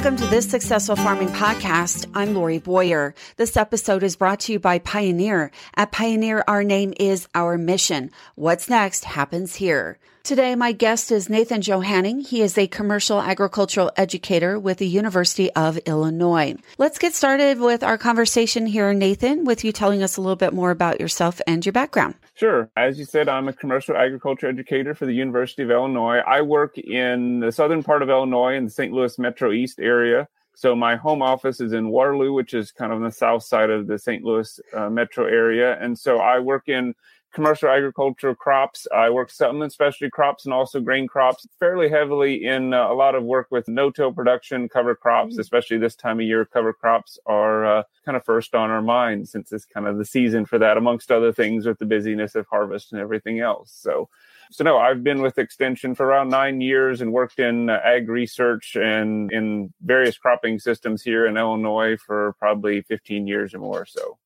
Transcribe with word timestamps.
Welcome 0.00 0.16
to 0.16 0.26
this 0.28 0.48
Successful 0.48 0.96
Farming 0.96 1.28
Podcast. 1.28 2.10
I'm 2.14 2.32
Lori 2.32 2.56
Boyer. 2.56 3.14
This 3.36 3.54
episode 3.54 4.02
is 4.02 4.16
brought 4.16 4.40
to 4.40 4.52
you 4.52 4.58
by 4.58 4.78
Pioneer. 4.78 5.50
At 5.74 5.92
Pioneer, 5.92 6.42
our 6.48 6.64
name 6.64 6.94
is 6.98 7.28
our 7.34 7.58
mission. 7.58 8.10
What's 8.34 8.70
next 8.70 9.04
happens 9.04 9.56
here. 9.56 9.98
Today, 10.22 10.54
my 10.54 10.72
guest 10.72 11.12
is 11.12 11.28
Nathan 11.28 11.60
Johanning. 11.60 12.20
He 12.20 12.40
is 12.40 12.56
a 12.56 12.66
commercial 12.66 13.20
agricultural 13.20 13.90
educator 13.94 14.58
with 14.58 14.78
the 14.78 14.88
University 14.88 15.52
of 15.52 15.76
Illinois. 15.78 16.54
Let's 16.78 16.98
get 16.98 17.14
started 17.14 17.60
with 17.60 17.82
our 17.82 17.98
conversation 17.98 18.64
here, 18.64 18.94
Nathan, 18.94 19.44
with 19.44 19.64
you 19.64 19.70
telling 19.70 20.02
us 20.02 20.16
a 20.16 20.22
little 20.22 20.34
bit 20.34 20.54
more 20.54 20.70
about 20.70 20.98
yourself 20.98 21.42
and 21.46 21.64
your 21.66 21.74
background. 21.74 22.14
Sure. 22.40 22.70
As 22.74 22.98
you 22.98 23.04
said, 23.04 23.28
I'm 23.28 23.48
a 23.48 23.52
commercial 23.52 23.98
agriculture 23.98 24.46
educator 24.46 24.94
for 24.94 25.04
the 25.04 25.12
University 25.12 25.62
of 25.62 25.70
Illinois. 25.70 26.20
I 26.26 26.40
work 26.40 26.78
in 26.78 27.40
the 27.40 27.52
southern 27.52 27.82
part 27.82 28.00
of 28.00 28.08
Illinois 28.08 28.54
in 28.54 28.64
the 28.64 28.70
St. 28.70 28.94
Louis 28.94 29.18
Metro 29.18 29.52
East 29.52 29.78
area. 29.78 30.26
So 30.54 30.74
my 30.74 30.96
home 30.96 31.20
office 31.20 31.60
is 31.60 31.74
in 31.74 31.90
Waterloo, 31.90 32.32
which 32.32 32.54
is 32.54 32.72
kind 32.72 32.92
of 32.92 32.96
on 32.96 33.04
the 33.04 33.12
south 33.12 33.42
side 33.42 33.68
of 33.68 33.86
the 33.86 33.98
St. 33.98 34.24
Louis 34.24 34.58
uh, 34.72 34.88
metro 34.88 35.26
area. 35.26 35.78
And 35.82 35.98
so 35.98 36.16
I 36.16 36.38
work 36.38 36.70
in 36.70 36.94
commercial 37.32 37.68
agricultural 37.68 38.34
crops. 38.34 38.86
I 38.94 39.10
work 39.10 39.30
some 39.30 39.62
in 39.62 39.70
specialty 39.70 40.10
crops 40.10 40.44
and 40.44 40.54
also 40.54 40.80
grain 40.80 41.06
crops, 41.06 41.46
fairly 41.58 41.88
heavily 41.88 42.44
in 42.44 42.74
uh, 42.74 42.90
a 42.90 42.94
lot 42.94 43.14
of 43.14 43.22
work 43.22 43.48
with 43.50 43.68
no-till 43.68 44.12
production, 44.12 44.68
cover 44.68 44.94
crops, 44.94 45.34
mm-hmm. 45.34 45.40
especially 45.40 45.78
this 45.78 45.94
time 45.94 46.18
of 46.18 46.26
year. 46.26 46.44
Cover 46.44 46.72
crops 46.72 47.18
are 47.26 47.64
uh, 47.64 47.82
kind 48.04 48.16
of 48.16 48.24
first 48.24 48.54
on 48.54 48.70
our 48.70 48.82
mind 48.82 49.28
since 49.28 49.52
it's 49.52 49.64
kind 49.64 49.86
of 49.86 49.98
the 49.98 50.04
season 50.04 50.44
for 50.44 50.58
that, 50.58 50.76
amongst 50.76 51.12
other 51.12 51.32
things 51.32 51.66
with 51.66 51.78
the 51.78 51.86
busyness 51.86 52.34
of 52.34 52.46
harvest 52.48 52.92
and 52.92 53.00
everything 53.00 53.40
else. 53.40 53.72
So, 53.72 54.08
so 54.50 54.64
no, 54.64 54.78
I've 54.78 55.04
been 55.04 55.22
with 55.22 55.38
Extension 55.38 55.94
for 55.94 56.06
around 56.06 56.28
nine 56.28 56.60
years 56.60 57.00
and 57.00 57.12
worked 57.12 57.38
in 57.38 57.70
uh, 57.70 57.80
ag 57.84 58.08
research 58.08 58.76
and 58.76 59.30
in 59.32 59.72
various 59.82 60.18
cropping 60.18 60.58
systems 60.58 61.02
here 61.02 61.26
in 61.26 61.36
Illinois 61.36 61.96
for 61.96 62.34
probably 62.38 62.82
15 62.82 63.26
years 63.26 63.54
or 63.54 63.58
more. 63.58 63.86
So. 63.86 64.18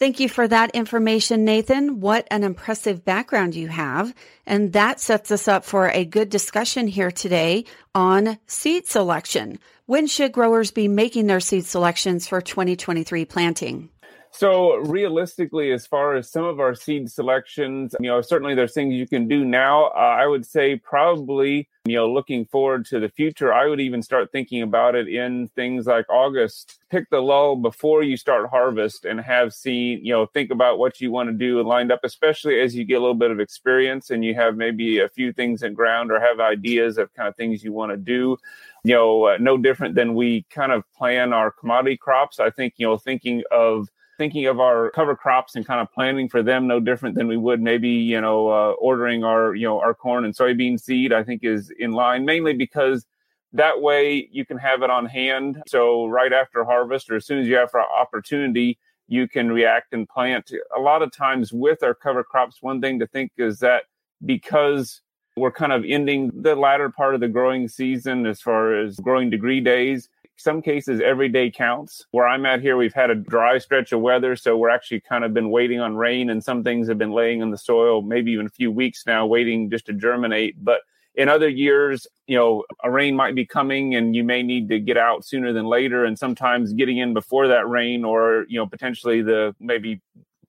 Thank 0.00 0.18
you 0.18 0.30
for 0.30 0.48
that 0.48 0.70
information, 0.70 1.44
Nathan. 1.44 2.00
What 2.00 2.26
an 2.30 2.42
impressive 2.42 3.04
background 3.04 3.54
you 3.54 3.68
have. 3.68 4.14
And 4.46 4.72
that 4.72 4.98
sets 4.98 5.30
us 5.30 5.46
up 5.46 5.62
for 5.62 5.90
a 5.90 6.06
good 6.06 6.30
discussion 6.30 6.86
here 6.86 7.10
today 7.10 7.66
on 7.94 8.38
seed 8.46 8.86
selection. 8.86 9.58
When 9.84 10.06
should 10.06 10.32
growers 10.32 10.70
be 10.70 10.88
making 10.88 11.26
their 11.26 11.38
seed 11.38 11.66
selections 11.66 12.26
for 12.26 12.40
2023 12.40 13.26
planting? 13.26 13.90
So 14.32 14.76
realistically, 14.76 15.72
as 15.72 15.86
far 15.86 16.14
as 16.14 16.30
some 16.30 16.44
of 16.44 16.60
our 16.60 16.74
seed 16.74 17.10
selections, 17.10 17.94
you 18.00 18.08
know, 18.08 18.20
certainly 18.20 18.54
there's 18.54 18.72
things 18.72 18.94
you 18.94 19.06
can 19.06 19.26
do 19.26 19.44
now. 19.44 19.86
Uh, 19.86 20.16
I 20.18 20.26
would 20.26 20.46
say 20.46 20.76
probably, 20.76 21.68
you 21.84 21.96
know, 21.96 22.10
looking 22.10 22.46
forward 22.46 22.86
to 22.86 23.00
the 23.00 23.08
future, 23.08 23.52
I 23.52 23.66
would 23.66 23.80
even 23.80 24.02
start 24.02 24.30
thinking 24.30 24.62
about 24.62 24.94
it 24.94 25.08
in 25.08 25.48
things 25.56 25.86
like 25.86 26.06
August. 26.08 26.78
Pick 26.90 27.10
the 27.10 27.20
lull 27.20 27.56
before 27.56 28.04
you 28.04 28.16
start 28.16 28.48
harvest 28.50 29.04
and 29.04 29.20
have 29.20 29.52
seed, 29.52 30.00
you 30.02 30.12
know, 30.12 30.26
think 30.26 30.50
about 30.50 30.78
what 30.78 31.00
you 31.00 31.10
want 31.10 31.28
to 31.28 31.34
do 31.34 31.62
lined 31.62 31.90
up, 31.90 32.00
especially 32.04 32.60
as 32.60 32.74
you 32.74 32.84
get 32.84 32.94
a 32.94 33.00
little 33.00 33.14
bit 33.14 33.32
of 33.32 33.40
experience 33.40 34.10
and 34.10 34.24
you 34.24 34.34
have 34.36 34.56
maybe 34.56 35.00
a 35.00 35.08
few 35.08 35.32
things 35.32 35.62
in 35.62 35.74
ground 35.74 36.12
or 36.12 36.20
have 36.20 36.38
ideas 36.38 36.98
of 36.98 37.12
kind 37.14 37.28
of 37.28 37.36
things 37.36 37.64
you 37.64 37.72
want 37.72 37.90
to 37.90 37.96
do 37.96 38.36
you 38.82 38.94
know, 38.94 39.24
uh, 39.26 39.36
no 39.38 39.58
different 39.58 39.94
than 39.94 40.14
we 40.14 40.42
kind 40.48 40.72
of 40.72 40.90
plan 40.94 41.34
our 41.34 41.50
commodity 41.50 41.98
crops. 41.98 42.40
I 42.40 42.48
think, 42.48 42.72
you 42.78 42.86
know, 42.86 42.96
thinking 42.96 43.42
of 43.50 43.90
thinking 44.20 44.46
of 44.46 44.60
our 44.60 44.90
cover 44.90 45.16
crops 45.16 45.56
and 45.56 45.66
kind 45.66 45.80
of 45.80 45.90
planning 45.92 46.28
for 46.28 46.42
them 46.42 46.66
no 46.66 46.78
different 46.78 47.14
than 47.16 47.26
we 47.26 47.38
would 47.38 47.60
maybe 47.60 47.88
you 47.88 48.20
know 48.20 48.48
uh, 48.48 48.72
ordering 48.72 49.24
our 49.24 49.54
you 49.54 49.66
know 49.66 49.80
our 49.80 49.94
corn 49.94 50.26
and 50.26 50.36
soybean 50.36 50.78
seed 50.78 51.10
i 51.12 51.24
think 51.24 51.42
is 51.42 51.72
in 51.78 51.92
line 51.92 52.24
mainly 52.26 52.52
because 52.52 53.06
that 53.52 53.80
way 53.80 54.28
you 54.30 54.44
can 54.44 54.58
have 54.58 54.82
it 54.82 54.90
on 54.90 55.06
hand. 55.06 55.62
So 55.66 56.06
right 56.06 56.32
after 56.32 56.64
harvest 56.64 57.10
or 57.10 57.16
as 57.16 57.26
soon 57.26 57.38
as 57.38 57.46
you 57.46 57.56
have 57.56 57.70
an 57.74 57.84
opportunity 57.98 58.78
you 59.08 59.26
can 59.26 59.50
react 59.50 59.92
and 59.92 60.08
plant. 60.08 60.52
A 60.76 60.80
lot 60.80 61.02
of 61.02 61.10
times 61.10 61.52
with 61.52 61.82
our 61.82 61.94
cover 61.94 62.22
crops 62.22 62.58
one 62.60 62.80
thing 62.80 63.00
to 63.00 63.08
think 63.08 63.32
is 63.38 63.58
that 63.58 63.84
because 64.24 65.00
we're 65.36 65.50
kind 65.50 65.72
of 65.72 65.84
ending 65.84 66.30
the 66.32 66.54
latter 66.54 66.90
part 66.90 67.14
of 67.14 67.20
the 67.20 67.28
growing 67.28 67.66
season 67.66 68.24
as 68.26 68.40
far 68.40 68.78
as 68.78 68.96
growing 68.96 69.28
degree 69.28 69.60
days 69.60 70.08
some 70.40 70.62
cases 70.62 71.00
every 71.00 71.28
day 71.28 71.50
counts. 71.50 72.04
Where 72.10 72.26
I'm 72.26 72.46
at 72.46 72.60
here, 72.60 72.76
we've 72.76 72.94
had 72.94 73.10
a 73.10 73.14
dry 73.14 73.58
stretch 73.58 73.92
of 73.92 74.00
weather, 74.00 74.36
so 74.36 74.56
we're 74.56 74.70
actually 74.70 75.00
kind 75.00 75.24
of 75.24 75.34
been 75.34 75.50
waiting 75.50 75.80
on 75.80 75.96
rain, 75.96 76.30
and 76.30 76.42
some 76.42 76.64
things 76.64 76.88
have 76.88 76.98
been 76.98 77.12
laying 77.12 77.42
in 77.42 77.50
the 77.50 77.58
soil, 77.58 78.02
maybe 78.02 78.32
even 78.32 78.46
a 78.46 78.50
few 78.50 78.70
weeks 78.70 79.04
now, 79.06 79.26
waiting 79.26 79.70
just 79.70 79.86
to 79.86 79.92
germinate. 79.92 80.62
But 80.62 80.80
in 81.14 81.28
other 81.28 81.48
years, 81.48 82.06
you 82.26 82.36
know, 82.36 82.64
a 82.82 82.90
rain 82.90 83.16
might 83.16 83.34
be 83.34 83.44
coming 83.44 83.94
and 83.94 84.14
you 84.14 84.22
may 84.24 84.42
need 84.42 84.68
to 84.68 84.78
get 84.78 84.96
out 84.96 85.24
sooner 85.24 85.52
than 85.52 85.66
later. 85.66 86.04
And 86.04 86.18
sometimes 86.18 86.72
getting 86.72 86.98
in 86.98 87.14
before 87.14 87.48
that 87.48 87.68
rain 87.68 88.04
or, 88.04 88.46
you 88.48 88.58
know, 88.58 88.66
potentially 88.66 89.20
the 89.20 89.54
maybe 89.58 90.00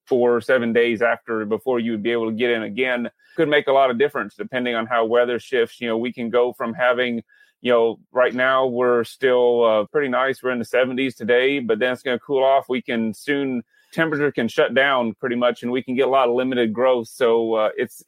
four 0.05 0.35
or 0.35 0.41
seven 0.41 0.71
days 0.73 1.01
after 1.01 1.45
before 1.45 1.79
you 1.79 1.91
would 1.91 2.03
be 2.03 2.11
able 2.11 2.29
to 2.29 2.35
get 2.35 2.51
in 2.51 2.63
again 2.63 3.09
could 3.35 3.49
make 3.49 3.67
a 3.67 3.71
lot 3.71 3.89
of 3.89 3.97
difference 3.97 4.35
depending 4.35 4.75
on 4.75 4.85
how 4.85 5.05
weather 5.05 5.39
shifts. 5.39 5.81
You 5.81 5.87
know, 5.87 5.97
we 5.97 6.13
can 6.13 6.29
go 6.29 6.53
from 6.53 6.73
having 6.73 7.23
you 7.61 7.71
know, 7.71 7.99
right 8.11 8.33
now 8.33 8.65
we're 8.65 9.03
still 9.03 9.63
uh, 9.63 9.85
pretty 9.85 10.09
nice. 10.09 10.41
We're 10.41 10.51
in 10.51 10.59
the 10.59 10.65
70s 10.65 11.15
today, 11.15 11.59
but 11.59 11.79
then 11.79 11.93
it's 11.93 12.01
going 12.01 12.17
to 12.17 12.23
cool 12.23 12.43
off. 12.43 12.65
We 12.67 12.81
can 12.81 13.13
soon 13.13 13.63
temperature 13.91 14.31
can 14.31 14.47
shut 14.47 14.73
down 14.73 15.13
pretty 15.13 15.35
much, 15.35 15.63
and 15.63 15.71
we 15.71 15.83
can 15.83 15.95
get 15.95 16.07
a 16.07 16.11
lot 16.11 16.27
of 16.27 16.35
limited 16.35 16.73
growth. 16.73 17.07
So 17.07 17.53
uh, 17.53 17.69
it's 17.77 18.03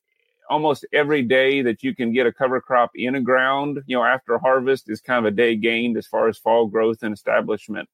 almost 0.49 0.85
every 0.91 1.21
day 1.21 1.61
that 1.61 1.83
you 1.83 1.95
can 1.95 2.11
get 2.11 2.25
a 2.25 2.33
cover 2.33 2.59
crop 2.59 2.91
in 2.95 3.15
a 3.15 3.21
ground, 3.21 3.81
you 3.85 3.95
know, 3.95 4.03
after 4.03 4.37
harvest 4.39 4.89
is 4.89 5.01
kind 5.01 5.25
of 5.25 5.31
a 5.31 5.35
day 5.35 5.55
gained 5.55 5.97
as 5.97 6.07
far 6.07 6.27
as 6.27 6.37
fall 6.37 6.67
growth 6.67 7.03
and 7.03 7.13
establishment. 7.13 7.87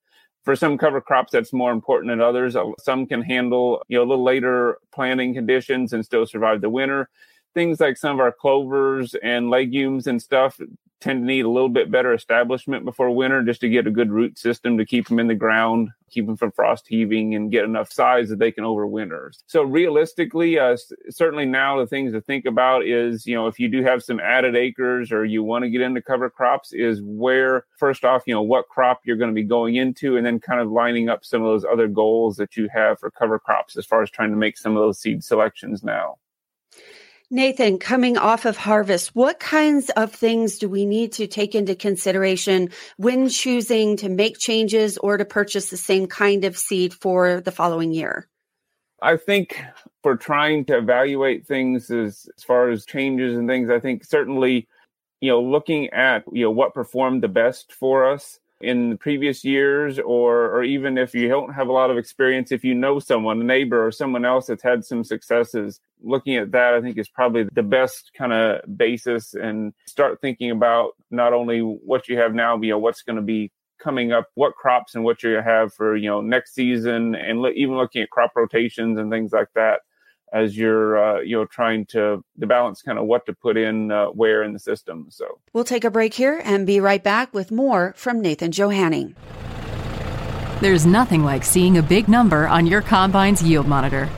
For 0.46 0.56
some 0.56 0.78
cover 0.78 1.02
crops, 1.02 1.34
that's 1.34 1.52
more 1.52 1.72
important 1.72 2.10
than 2.10 2.22
others. 2.22 2.56
Some 2.80 3.06
can 3.06 3.22
handle, 3.22 3.84
you 3.88 3.98
know, 3.98 4.04
a 4.04 4.10
little 4.10 4.24
later 4.24 4.78
planting 4.92 5.34
conditions 5.34 5.92
and 5.92 6.04
still 6.04 6.26
survive 6.26 6.62
the 6.62 6.70
winter 6.70 7.10
things 7.54 7.80
like 7.80 7.98
some 7.98 8.16
of 8.16 8.20
our 8.20 8.32
clovers 8.32 9.16
and 9.22 9.50
legumes 9.50 10.08
and 10.08 10.22
stuff 10.22 10.60
tend 11.00 11.22
to 11.22 11.26
need 11.26 11.46
a 11.46 11.50
little 11.50 11.70
bit 11.70 11.92
better 11.92 12.14
establishment 12.14 12.84
before 12.84 13.10
winter 13.10 13.42
just 13.42 13.62
to 13.62 13.70
get 13.70 13.88
a 13.88 13.92
good 13.92 14.12
root 14.12 14.38
system 14.38 14.78
to 14.78 14.86
keep 14.86 15.08
them 15.08 15.20
in 15.20 15.28
the 15.28 15.36
ground, 15.36 15.90
keep 16.10 16.26
them 16.26 16.36
from 16.36 16.52
frost 16.52 16.88
heaving, 16.88 17.36
and 17.36 17.52
get 17.52 17.64
enough 17.64 17.92
size 17.92 18.30
that 18.30 18.40
they 18.40 18.52
can 18.52 18.66
overwinter. 18.66 19.32
So 19.48 19.64
realistically, 19.64 20.60
uh, 20.60 20.76
certainly 21.10 21.46
now 21.46 21.80
the 21.80 21.88
things 21.88 22.12
to 22.14 22.22
think 22.22 22.46
about 22.46 22.86
is, 22.86 23.26
you 23.26 23.36
know, 23.36 23.48
if 23.48 23.60
you 23.60 23.70
do 23.70 23.82
have 23.84 24.04
some 24.04 24.20
added 24.20 24.56
acres 24.56 25.12
or 25.12 25.24
you 25.24 25.44
want 25.44 25.64
to 25.64 25.70
get 25.70 25.82
into 25.82 26.02
cover 26.02 26.30
crops, 26.30 26.74
is 26.74 27.02
where 27.02 27.66
first 27.78 28.04
off, 28.04 28.24
you 28.26 28.34
know, 28.34 28.42
what 28.42 28.68
crop 28.68 29.02
you're 29.06 29.18
going 29.18 29.32
to 29.32 29.36
be 29.36 29.44
going 29.44 29.76
into, 29.76 30.18
and 30.18 30.26
then 30.26 30.40
kind 30.40 30.60
of 30.60 30.70
lining 30.70 31.08
up 31.08 31.24
some 31.24 31.42
of 31.42 31.48
those 31.48 31.66
other 31.66 31.88
goals 31.88 32.36
that 32.38 32.58
you 32.58 32.68
have 32.74 33.00
for 33.00 33.10
cover 33.10 33.40
crops 33.40 33.78
as 33.78 33.86
far 33.86 34.02
as 34.02 34.10
trying 34.10 34.32
to 34.32 34.38
make 34.38 34.58
some 34.58 34.76
of 34.76 34.82
those 34.82 35.00
seed 35.00 35.24
selections 35.24 35.82
now. 35.82 36.18
Nathan, 37.32 37.78
coming 37.78 38.18
off 38.18 38.46
of 38.46 38.58
harvest, 38.58 39.16
what 39.16 39.40
kinds 39.40 39.92
of 39.92 40.12
things 40.12 40.58
do 40.58 40.68
we 40.68 40.88
need 40.88 41.12
to 41.14 41.28
take 41.28 41.54
into 41.54 41.76
consideration 41.76 42.70
when 42.98 43.30
choosing 43.30 43.98
to 43.98 44.10
make 44.10 44.40
changes 44.40 44.98
or 44.98 45.16
to 45.16 45.26
purchase 45.26 45.70
the 45.70 45.78
same 45.78 46.08
kind 46.08 46.44
of 46.44 46.58
seed 46.58 46.92
for 46.92 47.40
the 47.40 47.52
following 47.52 47.92
year? 47.92 48.28
I 49.00 49.18
think 49.18 49.64
for 50.02 50.18
trying 50.18 50.66
to 50.66 50.78
evaluate 50.80 51.46
things 51.46 51.92
as, 51.92 52.28
as 52.36 52.44
far 52.44 52.70
as 52.70 52.84
changes 52.84 53.38
and 53.38 53.48
things, 53.48 53.70
I 53.70 53.80
think 53.80 54.06
certainly, 54.06 54.68
you 55.22 55.30
know, 55.30 55.40
looking 55.40 55.92
at, 55.92 56.24
you 56.32 56.46
know, 56.46 56.52
what 56.52 56.74
performed 56.74 57.22
the 57.22 57.28
best 57.28 57.72
for 57.72 58.12
us 58.12 58.40
in 58.62 58.98
previous 58.98 59.46
years 59.46 60.00
or 60.00 60.50
or 60.52 60.64
even 60.64 60.98
if 60.98 61.16
you 61.16 61.30
don't 61.30 61.54
have 61.54 61.70
a 61.70 61.72
lot 61.72 61.90
of 61.90 61.98
experience 61.98 62.52
if 62.52 62.64
you 62.64 62.76
know 62.76 63.00
someone 63.00 63.40
a 63.40 63.44
neighbor 63.44 63.86
or 63.86 63.92
someone 63.92 64.26
else 64.26 64.48
that's 64.48 64.64
had 64.64 64.84
some 64.84 65.04
successes 65.04 65.80
looking 66.04 66.36
at 66.36 66.52
that 66.52 66.74
i 66.74 66.82
think 66.82 66.98
is 66.98 67.08
probably 67.08 67.46
the 67.54 67.64
best 67.64 68.12
kind 68.18 68.34
of 68.34 68.60
basis 68.78 69.34
and 69.34 69.74
start 69.86 70.20
thinking 70.20 70.52
about 70.52 70.92
not 71.10 71.32
only 71.32 71.62
what 71.62 72.10
you 72.10 72.18
have 72.18 72.34
now 72.34 72.60
you 72.60 72.70
know 72.70 72.78
what's 72.78 73.02
going 73.02 73.16
to 73.16 73.22
be 73.22 73.50
coming 73.80 74.12
up 74.12 74.28
what 74.36 74.56
crops 74.56 74.94
and 74.94 75.06
what 75.06 75.24
you 75.24 75.40
have 75.42 75.74
for 75.74 75.96
you 75.96 76.10
know 76.10 76.20
next 76.20 76.54
season 76.54 77.16
and 77.16 77.46
even 77.56 77.78
looking 77.78 78.02
at 78.02 78.10
crop 78.10 78.32
rotations 78.36 79.00
and 79.00 79.10
things 79.10 79.32
like 79.32 79.48
that 79.56 79.82
as 80.34 80.58
you're 80.58 80.98
uh, 80.98 81.20
you 81.22 81.36
know 81.36 81.46
trying 81.46 81.86
to 81.88 82.24
to 82.40 82.48
balance 82.48 82.82
kind 82.82 83.00
of 83.00 83.06
what 83.06 83.26
to 83.26 83.34
put 83.34 83.58
in 83.58 83.92
uh, 83.92 84.08
where 84.08 84.44
in 84.44 84.54
the 84.54 84.60
system. 84.60 85.08
So 85.10 85.40
we'll 85.54 85.64
take 85.64 85.84
a 85.84 85.92
break 85.92 86.14
here 86.14 86.42
and 86.44 86.66
be 86.66 86.80
right 86.80 87.04
back 87.04 87.34
with 87.34 87.52
more 87.52 87.94
from 87.98 88.22
Nathan 88.22 88.52
Johanning. 88.52 89.16
There's 90.62 90.86
nothing 90.86 91.24
like 91.24 91.46
seeing 91.46 91.78
a 91.78 91.82
big 91.82 92.10
number 92.10 92.48
on 92.48 92.68
your 92.68 92.82
combine's 92.82 93.42
yield 93.42 93.68
monitor. 93.68 94.10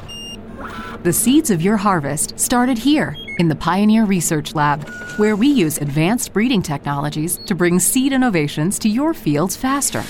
The 1.04 1.14
seeds 1.14 1.50
of 1.50 1.62
your 1.62 1.78
harvest 1.78 2.40
started 2.40 2.78
here 2.78 3.16
in 3.40 3.48
the 3.48 3.56
Pioneer 3.56 4.06
Research 4.06 4.54
Lab, 4.54 4.88
where 5.18 5.36
we 5.36 5.48
use 5.48 5.78
advanced 5.80 6.32
breeding 6.34 6.62
technologies 6.62 7.40
to 7.46 7.56
bring 7.56 7.80
seed 7.80 8.14
innovations 8.14 8.78
to 8.80 8.90
your 8.90 9.14
fields 9.14 9.56
faster 9.56 10.04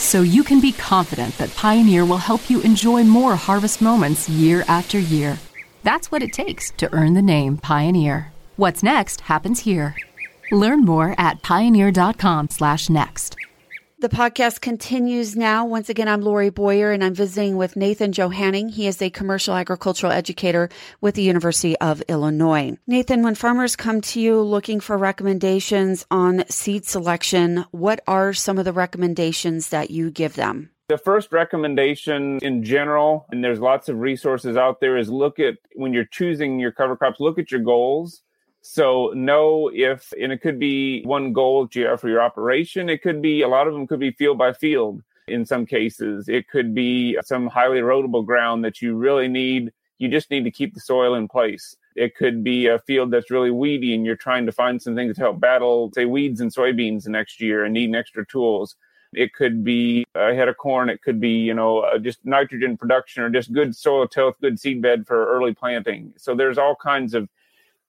so 0.00 0.22
you 0.22 0.42
can 0.42 0.60
be 0.60 0.72
confident 0.72 1.36
that 1.38 1.54
Pioneer 1.54 2.04
will 2.04 2.18
help 2.18 2.50
you 2.50 2.60
enjoy 2.62 3.04
more 3.04 3.36
harvest 3.36 3.80
moments 3.80 4.28
year 4.28 4.64
after 4.68 4.98
year. 4.98 5.38
That's 5.82 6.10
what 6.10 6.22
it 6.22 6.32
takes 6.32 6.70
to 6.72 6.92
earn 6.92 7.14
the 7.14 7.22
name 7.22 7.56
Pioneer. 7.58 8.32
What's 8.56 8.82
next 8.82 9.22
happens 9.22 9.60
here. 9.60 9.94
Learn 10.52 10.84
more 10.84 11.14
at 11.16 11.42
pioneer.com/next. 11.42 13.36
The 14.00 14.08
podcast 14.08 14.62
continues 14.62 15.36
now. 15.36 15.66
Once 15.66 15.90
again, 15.90 16.08
I'm 16.08 16.22
Lori 16.22 16.48
Boyer 16.48 16.90
and 16.90 17.04
I'm 17.04 17.12
visiting 17.12 17.58
with 17.58 17.76
Nathan 17.76 18.12
Johanning. 18.12 18.70
He 18.70 18.86
is 18.86 19.02
a 19.02 19.10
commercial 19.10 19.54
agricultural 19.54 20.10
educator 20.10 20.70
with 21.02 21.16
the 21.16 21.22
University 21.22 21.76
of 21.80 22.00
Illinois. 22.08 22.78
Nathan, 22.86 23.22
when 23.22 23.34
farmers 23.34 23.76
come 23.76 24.00
to 24.00 24.18
you 24.18 24.40
looking 24.40 24.80
for 24.80 24.96
recommendations 24.96 26.06
on 26.10 26.44
seed 26.48 26.86
selection, 26.86 27.66
what 27.72 28.00
are 28.06 28.32
some 28.32 28.56
of 28.56 28.64
the 28.64 28.72
recommendations 28.72 29.68
that 29.68 29.90
you 29.90 30.10
give 30.10 30.32
them? 30.32 30.70
The 30.88 30.96
first 30.96 31.30
recommendation 31.30 32.38
in 32.40 32.64
general, 32.64 33.26
and 33.30 33.44
there's 33.44 33.60
lots 33.60 33.90
of 33.90 33.98
resources 33.98 34.56
out 34.56 34.80
there, 34.80 34.96
is 34.96 35.10
look 35.10 35.38
at 35.38 35.56
when 35.74 35.92
you're 35.92 36.06
choosing 36.06 36.58
your 36.58 36.72
cover 36.72 36.96
crops, 36.96 37.20
look 37.20 37.38
at 37.38 37.50
your 37.50 37.60
goals 37.60 38.22
so 38.62 39.12
know 39.14 39.70
if, 39.72 40.12
and 40.20 40.32
it 40.32 40.42
could 40.42 40.58
be 40.58 41.02
one 41.02 41.32
goal 41.32 41.68
for 41.68 42.08
your 42.08 42.22
operation. 42.22 42.88
It 42.88 43.02
could 43.02 43.22
be 43.22 43.42
a 43.42 43.48
lot 43.48 43.66
of 43.66 43.72
them 43.72 43.86
could 43.86 44.00
be 44.00 44.12
field 44.12 44.38
by 44.38 44.52
field 44.52 45.02
in 45.28 45.46
some 45.46 45.64
cases. 45.64 46.28
It 46.28 46.48
could 46.48 46.74
be 46.74 47.16
some 47.24 47.46
highly 47.46 47.80
erodible 47.80 48.24
ground 48.24 48.64
that 48.64 48.82
you 48.82 48.96
really 48.96 49.28
need. 49.28 49.72
You 49.98 50.08
just 50.08 50.30
need 50.30 50.44
to 50.44 50.50
keep 50.50 50.74
the 50.74 50.80
soil 50.80 51.14
in 51.14 51.28
place. 51.28 51.76
It 51.96 52.14
could 52.16 52.44
be 52.44 52.66
a 52.66 52.78
field 52.80 53.10
that's 53.10 53.30
really 53.30 53.50
weedy 53.50 53.94
and 53.94 54.04
you're 54.04 54.16
trying 54.16 54.46
to 54.46 54.52
find 54.52 54.80
some 54.80 54.94
things 54.94 55.16
to 55.16 55.22
help 55.22 55.40
battle, 55.40 55.90
say, 55.94 56.04
weeds 56.04 56.40
and 56.40 56.54
soybeans 56.54 57.06
next 57.06 57.40
year 57.40 57.64
and 57.64 57.74
need 57.74 57.94
extra 57.94 58.26
tools. 58.26 58.76
It 59.12 59.34
could 59.34 59.64
be 59.64 60.04
a 60.14 60.34
head 60.34 60.48
of 60.48 60.56
corn. 60.56 60.88
It 60.88 61.02
could 61.02 61.20
be, 61.20 61.30
you 61.30 61.54
know, 61.54 61.80
uh, 61.80 61.98
just 61.98 62.24
nitrogen 62.24 62.76
production 62.76 63.24
or 63.24 63.30
just 63.30 63.52
good 63.52 63.74
soil 63.74 64.06
tilth, 64.06 64.36
good 64.40 64.60
seed 64.60 64.80
bed 64.80 65.06
for 65.06 65.26
early 65.26 65.52
planting. 65.52 66.12
So 66.16 66.34
there's 66.36 66.58
all 66.58 66.76
kinds 66.76 67.14
of 67.14 67.28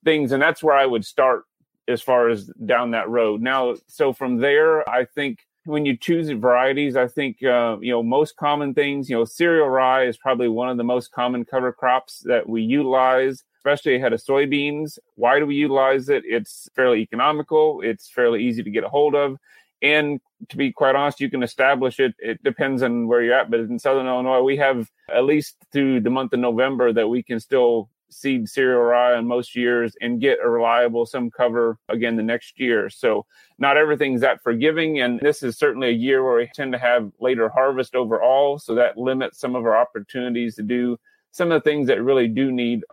things. 0.04 0.32
And 0.32 0.42
that's 0.42 0.62
where 0.62 0.76
I 0.76 0.86
would 0.86 1.04
start 1.04 1.44
as 1.88 2.00
far 2.00 2.28
as 2.28 2.46
down 2.64 2.92
that 2.92 3.08
road. 3.08 3.40
Now, 3.40 3.74
so 3.86 4.12
from 4.12 4.38
there, 4.38 4.88
I 4.88 5.04
think 5.04 5.40
when 5.64 5.86
you 5.86 5.96
choose 5.96 6.28
varieties, 6.30 6.96
I 6.96 7.06
think, 7.06 7.42
uh, 7.42 7.76
you 7.80 7.92
know, 7.92 8.02
most 8.02 8.36
common 8.36 8.74
things, 8.74 9.08
you 9.08 9.16
know, 9.16 9.24
cereal 9.24 9.68
rye 9.68 10.06
is 10.06 10.16
probably 10.16 10.48
one 10.48 10.68
of 10.68 10.76
the 10.76 10.84
most 10.84 11.12
common 11.12 11.44
cover 11.44 11.72
crops 11.72 12.20
that 12.26 12.48
we 12.48 12.62
utilize, 12.62 13.44
especially 13.58 13.96
ahead 13.96 14.12
of 14.12 14.20
soybeans. 14.20 14.98
Why 15.14 15.38
do 15.38 15.46
we 15.46 15.54
utilize 15.54 16.08
it? 16.08 16.24
It's 16.26 16.68
fairly 16.74 17.00
economical. 17.00 17.80
It's 17.82 18.08
fairly 18.08 18.42
easy 18.42 18.62
to 18.62 18.70
get 18.70 18.84
a 18.84 18.88
hold 18.88 19.14
of. 19.14 19.36
And 19.82 20.20
to 20.48 20.56
be 20.56 20.72
quite 20.72 20.94
honest, 20.94 21.20
you 21.20 21.30
can 21.30 21.42
establish 21.42 21.98
it. 21.98 22.14
It 22.18 22.42
depends 22.42 22.82
on 22.82 23.08
where 23.08 23.22
you're 23.22 23.34
at. 23.34 23.50
But 23.50 23.60
in 23.60 23.78
Southern 23.78 24.06
Illinois, 24.06 24.42
we 24.42 24.56
have 24.56 24.90
at 25.12 25.24
least 25.24 25.56
through 25.72 26.00
the 26.00 26.10
month 26.10 26.32
of 26.32 26.40
November 26.40 26.92
that 26.92 27.08
we 27.08 27.22
can 27.22 27.40
still 27.40 27.88
seed 28.12 28.48
cereal 28.48 28.82
rye 28.82 29.18
in 29.18 29.26
most 29.26 29.56
years 29.56 29.94
and 30.00 30.20
get 30.20 30.38
a 30.42 30.48
reliable 30.48 31.06
some 31.06 31.30
cover 31.30 31.78
again 31.88 32.16
the 32.16 32.22
next 32.22 32.60
year. 32.60 32.90
So 32.90 33.26
not 33.58 33.76
everything's 33.76 34.20
that 34.20 34.42
forgiving. 34.42 35.00
And 35.00 35.20
this 35.20 35.42
is 35.42 35.56
certainly 35.56 35.88
a 35.88 35.92
year 35.92 36.24
where 36.24 36.36
we 36.36 36.50
tend 36.54 36.72
to 36.72 36.78
have 36.78 37.10
later 37.20 37.48
harvest 37.48 37.94
overall. 37.94 38.58
So 38.58 38.74
that 38.74 38.98
limits 38.98 39.38
some 39.38 39.56
of 39.56 39.64
our 39.64 39.76
opportunities 39.76 40.56
to 40.56 40.62
do 40.62 40.98
some 41.30 41.50
of 41.50 41.62
the 41.62 41.68
things 41.68 41.88
that 41.88 42.02
really 42.02 42.28
do 42.28 42.52
need 42.52 42.84